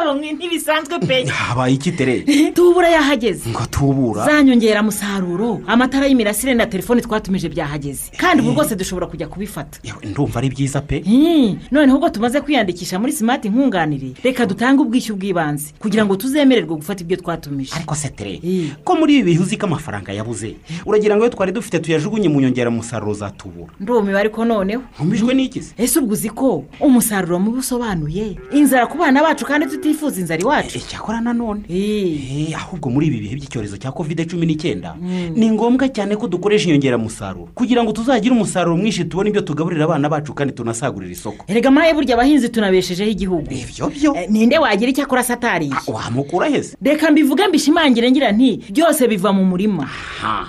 [0.07, 2.20] Yo mwe ntibisanzwe pe habaye iki tere.
[2.55, 4.24] Tubura yahageze ngo tubura?
[4.24, 9.78] Za nyongeramusaruro amatara y'imirasire na telefone twatumije byahageze kandi ubu rwose dushobora kujya kubifata.
[10.05, 11.00] Ndumva ari byiza pe.
[11.00, 16.76] Hmm, noneho ubwo tumaze kwiyandikisha muri simati nkunganire reka dutange ubwishyu bw'ibanze kugira ngo tuzemererwe
[16.76, 17.72] gufata ibyo twatumije.
[17.76, 18.40] Ariko se tere
[18.84, 20.57] ko muri ibi bihe uzi ko amafaranga yabuze?
[20.86, 23.72] Uragira ngo iyo twari dufite tuyajugunye mu nyongeramusaruro za tubura.
[23.80, 24.82] Ndumiwe ariko noneho.
[24.98, 28.36] Ntumijwe n'ikizi ese ubwo uzi ko umusaruro mubi usobanuye?
[28.53, 30.78] Inzara ku bana bacu kandi tutifuza inzara iwacu.
[30.78, 34.97] Icyakora nanone Eh, ahubwo muri ibi bihe by'icyorezo cya kovide cumi n'icyenda
[35.34, 40.09] ni ngombwa cyane ko dukoresha inyongeramusaruro kugira ngo tuzagire umusaruro mwinshi tubone ibyo tugaburira abana
[40.09, 41.45] bacu kandi tunasagurira isoko.
[41.49, 43.47] Erega maye burya abahinzi tunabeshejeho igihugu.
[43.53, 48.61] Ibyo byo Eh, ninde wagira icyo akora satariye wamukura heze reka mbivuge mbishimangire ngira nti
[48.72, 49.88] byose biva mu murima.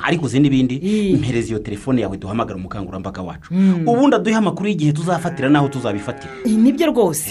[0.04, 0.76] Ariko uzi n'ibindi?
[1.20, 3.54] Mpereza iyo telefone yawe duhamagara umukangurambaga wacu.
[3.54, 3.88] Mm.
[3.88, 6.32] ubundi aduhe amakuru y'igihe tuzafatira n'aho tuzabifatira.
[6.46, 7.30] Eh, ni byo rwose.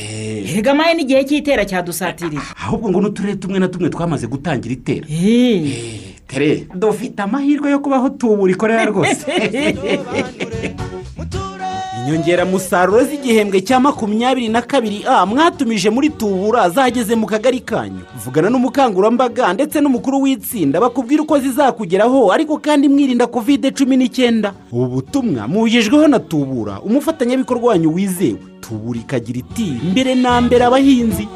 [0.52, 1.64] Erega maye n'igihe cy'itera
[2.02, 5.06] cyadusatiriye ahubwo ngo n'uturere tumwe na tumwe twamaze gutangira itera.
[5.08, 9.26] Eh, tere dufite amahirwe yo kubaho tubura ikorera rwose.
[12.02, 18.02] Inyongeramusaruro z'igihembwe cya makumyabiri na kabiri a mwatumije muri tubura zageze mu kagari kanyu.
[18.24, 24.52] Vugana n'umukangurambaga ndetse n'umukuru w'itsinda bakubwira uko zizakugeraho ariko kandi mwirinda kovide cumi n'icyenda.
[24.72, 28.38] Ubu butumwa mubugejweho na tubura umufatanyabikorwa wanyu wizewe.
[28.60, 31.28] Tubura ikagira iti mbere na mbere abahinzi.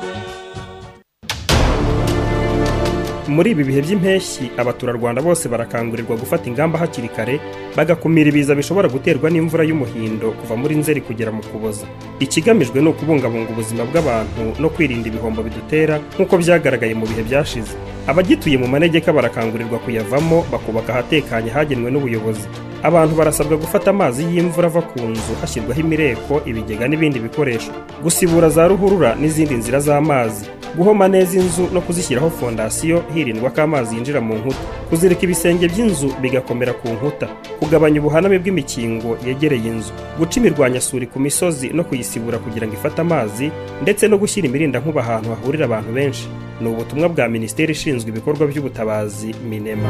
[3.28, 7.40] Muri ibi bihe by'impeshyi abaturarwanda bose barakangurirwa gufata ingamba hakiri kare
[7.76, 11.86] bagakumira ibiza bishobora guterwa n'imvura y'umuhindo kuva muri nzeri kugera mu kuboza.
[12.20, 17.74] Ikigamijwe ni ukubungabunga ubuzima bw'abantu no kwirinda ibihombo bidutera nk'uko byagaragaye mu bihe byashize.
[18.06, 22.46] Abagituye mu manegeka barakangurirwa kuyavamo bakubaka ahatekanye hagenwe n'ubuyobozi.
[22.82, 27.70] Abantu barasabwa gufata amazi y'imvura ava ku nzu hashyirwaho imireko ibigega n'ibindi bikoresho.
[28.02, 30.46] Gusibura za ruhurura n'izindi nzira z'amazi.
[30.76, 34.56] Guhoma neza inzu no kuzishyiraho fondasiyo hirindwa ko amazi yinjira mu nkuta.
[34.90, 37.26] Kuzirika ibisenge by'inzu bigakomera ku nkuta.
[37.58, 39.92] Kugabanya ubuhaname bw'imikingo yegereye inzu.
[40.18, 43.50] Guca imirwanyasuri ku misozi no kuyisibura kugira ngo ifate amazi
[43.82, 46.28] ndetse no gushyira imirindankuba ahantu hahurira abantu benshi.
[46.60, 49.88] Ni ubutumwa bwa minisiteri ishinzwe ibikorwa by'ubutabazi minema.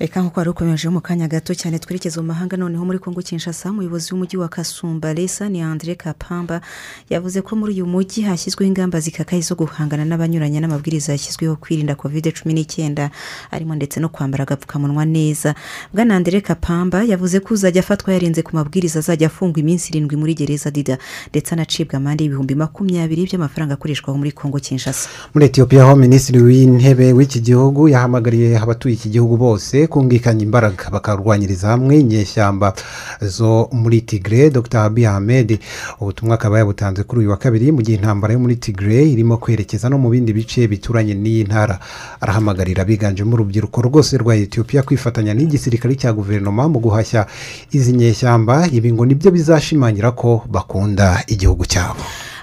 [0.00, 3.70] Reka nk'uko wari ukomeje mu kanya gato cyane twerekeza mu mahanga noneho muri kongo kinshasa
[3.70, 6.60] umuyobozi w'umujyi wa kasumba resa ni andre kapamba
[7.10, 12.32] yavuze ko muri uyu mujyi hashyizweho ingamba zikakaye zo guhangana n'abanyuranye n'amabwiriza yashyizweho kwirinda kovide
[12.32, 13.10] cumi n'icyenda
[13.50, 15.54] arimo ndetse no kwambara agapfukamunwa neza.
[15.92, 20.34] Bwana andre kapamba yavuze ko uzajya afatwa yarenze ku mabwiriza azajya afungwa iminsi irindwi muri
[20.34, 20.96] gereza dida
[21.28, 25.08] ndetse anacibwa amande y'ibihumbi makumyabiri by'amafaranga akoreshwa muri kongo kinshasa.
[25.34, 31.68] Muri etiyopiya aho minisitiri w'intebe w'iki gihugu yahamagariye abatuye iki gihugu bose kumvikanya imbaraga bakarwanyiriza
[31.74, 32.72] hamwe inyeshyamba
[33.20, 34.78] zo muri tigre dr.
[34.86, 35.58] Abiy ahmed
[36.00, 39.88] ubutumwa akaba yabutanze kuri uyu wa kabiri mu gihe intambara yo muri tigre irimo kwerekeza
[39.90, 41.78] no mu bindi bice bituranye n'iyi ntara.
[42.20, 47.26] Arahamagarira abiganjemo urubyiruko rwose rwa etiyopiya kwifatanya n'igisirikare cya guverinoma mu guhashya
[47.72, 48.68] izi nyeshyamba.
[48.72, 52.00] Ibi ngo ni byo bizashimangira ko bakunda igihugu cyabo.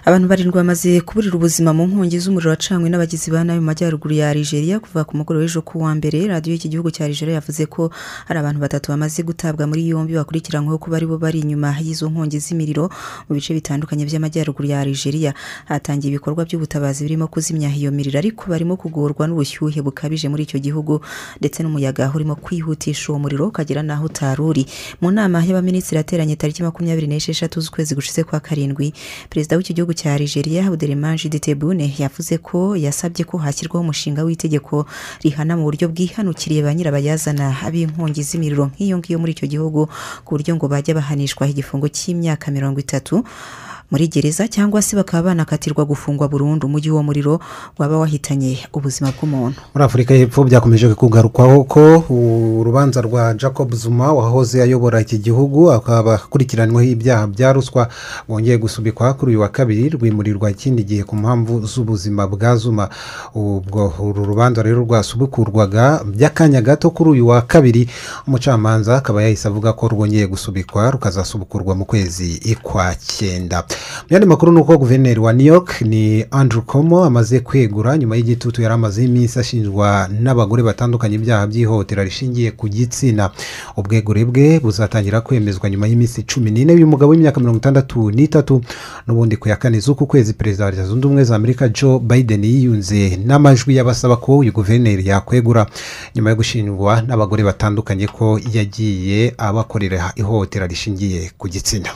[0.08, 4.30] Abantu barindwi bamaze kuburira ubuzima mu nkongi z'umuriro wacanywe n'abagizi ba nabi mu majyaruguru ya
[4.32, 7.91] Algeria kuva ku mugoroba w'ejo ku wa mbere radiyo y'iki gihugu cya Algeria yavuze ko
[8.28, 12.39] hari abantu batatu bamaze gutabwa muri yombi bakurikiranyweho kuba ari bo bari inyuma y'izo nkongi
[12.39, 12.88] z'imiriro
[13.28, 15.34] mu bice bitandukanye by'amajyaruguru ya Algeria.
[15.68, 21.03] Hatangiye ibikorwa by'ubutabazi birimo kuzimya iyo miriro ariko barimo kugorwa n'ubushyuhe bukabije muri icyo gihugu
[21.43, 24.64] ndetse n'umuyaga urimo kwihutisha uwo muriro ukagera n'aho utari uri
[25.03, 28.93] mu nama y'abaminisitiri yateranye tariki makumyabiri n'esheshatu z'ukwezi gushize kwa karindwi
[29.30, 34.85] perezida w'iki gihugu cya Algeria Abdelrahman Ditebune yavuze ko yasabye ko hashyirwaho umushinga w'itegeko
[35.25, 39.89] rihana mu buryo bwihanukiriye ba nyirabayazana b'inkongi z'imiriro nk'iyo ngiyo muri icyo gihugu
[40.21, 43.25] ku buryo ngo bajya bahanishwa igifungo cy'imyaka mirongo itatu.
[43.91, 46.67] Muri gereza cyangwa se bakaba banakatirwa gufungwa burundu.
[46.67, 47.39] Mu gihe uwo muriro
[47.77, 49.61] waba wahitanye ubuzima bw'umuntu.
[49.73, 56.15] Muri afurika y'epfo byakomeje kugarukwaho ko urubanza rwa jacob zuma wahoze ayobora iki gihugu akaba
[56.15, 57.88] akurikiranyweho ibyaha bya ruswa
[58.27, 62.89] bwongeye gusubikwa kuri uyu wa kabiri rwimurirwa ikindi gihe ku mpamvu z'ubuzima bwa zuma.
[63.35, 67.89] Ubwo uru rubanza rero rwasubukurwaga by'akanya gato kuri uyu wa kabiri.
[68.27, 73.63] Umucamanza akaba yahise avuga ko rwongeye gusubikwa rukazasubukurwa mu kwezi kwa cyenda.
[74.09, 78.15] Mu yandi makuru ni uko guverineri wa new york ni andrew komo amaze kwegura nyuma
[78.15, 83.30] y'igitutu yari amazeho iminsi ashinjwa n'abagore batandukanye ibyaha by'ihohotera rishingiye ku gitsina.
[83.78, 88.61] Ubwegure bwe buzatangira kwemezwa nyuma y'iminsi cumi n'ine uyu mugabo w'imyaka mirongo itandatu n'itatu
[89.07, 92.43] n'ubundi ku ya kane z'uku kwezi perezida wa leta zunze ubumwe za amerika joe biden
[92.43, 95.65] yiyunze n'amajwi y'abasaba ko uyu guverineri yakwegura
[96.15, 101.89] nyuma yo gushinjwa n'abagore batandukanye ko yagiye abakorera ihohotera rishingiye ku gitsina.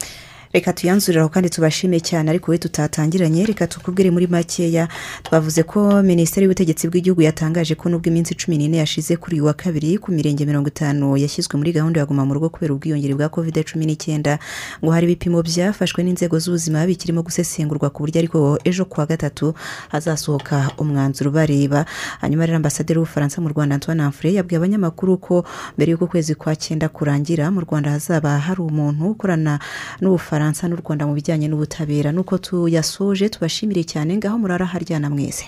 [0.53, 3.45] Reka tuyanzuriraho kandi tubashime cyane ariko we tutatangiranye.
[3.45, 4.87] Reka tukubwire muri makeya
[5.23, 9.53] twavuze ko minisiteri y'ubutegetsi bw'igihugu yatangaje ko nubwo iminsi cumi n'ine yashize kuri uyu wa
[9.55, 13.29] kabiri ku mirenge mirongo itanu yashyizwe muri gahunda ya guma mu rugo kubera ubwiyongere bwa
[13.31, 14.39] covid cumi n'icyenda
[14.83, 19.53] ngo hari ibipimo byafashwe n'inzego z'ubuzima bikirimo gusesengurwa ku buryo ariko ejo kuwa gatatu
[19.87, 21.85] hazasohoka umwanzuro ubareba
[22.19, 25.45] hanyuma rero ambasaderi w'ubufaransa mu rwanda antoine Amfre yabwiye abanyamakuru ko
[25.79, 29.59] mbere y'uko ukwezi kwa cyenda kurangira mu rwanda hazaba hari umuntu ukorana
[30.03, 32.09] n'ubufaransa n'u rwanda mu bijyanye n'ubutabera.
[32.11, 35.45] Nuko tuyasoje tubashimire cyane ngaho murara haryana mwese.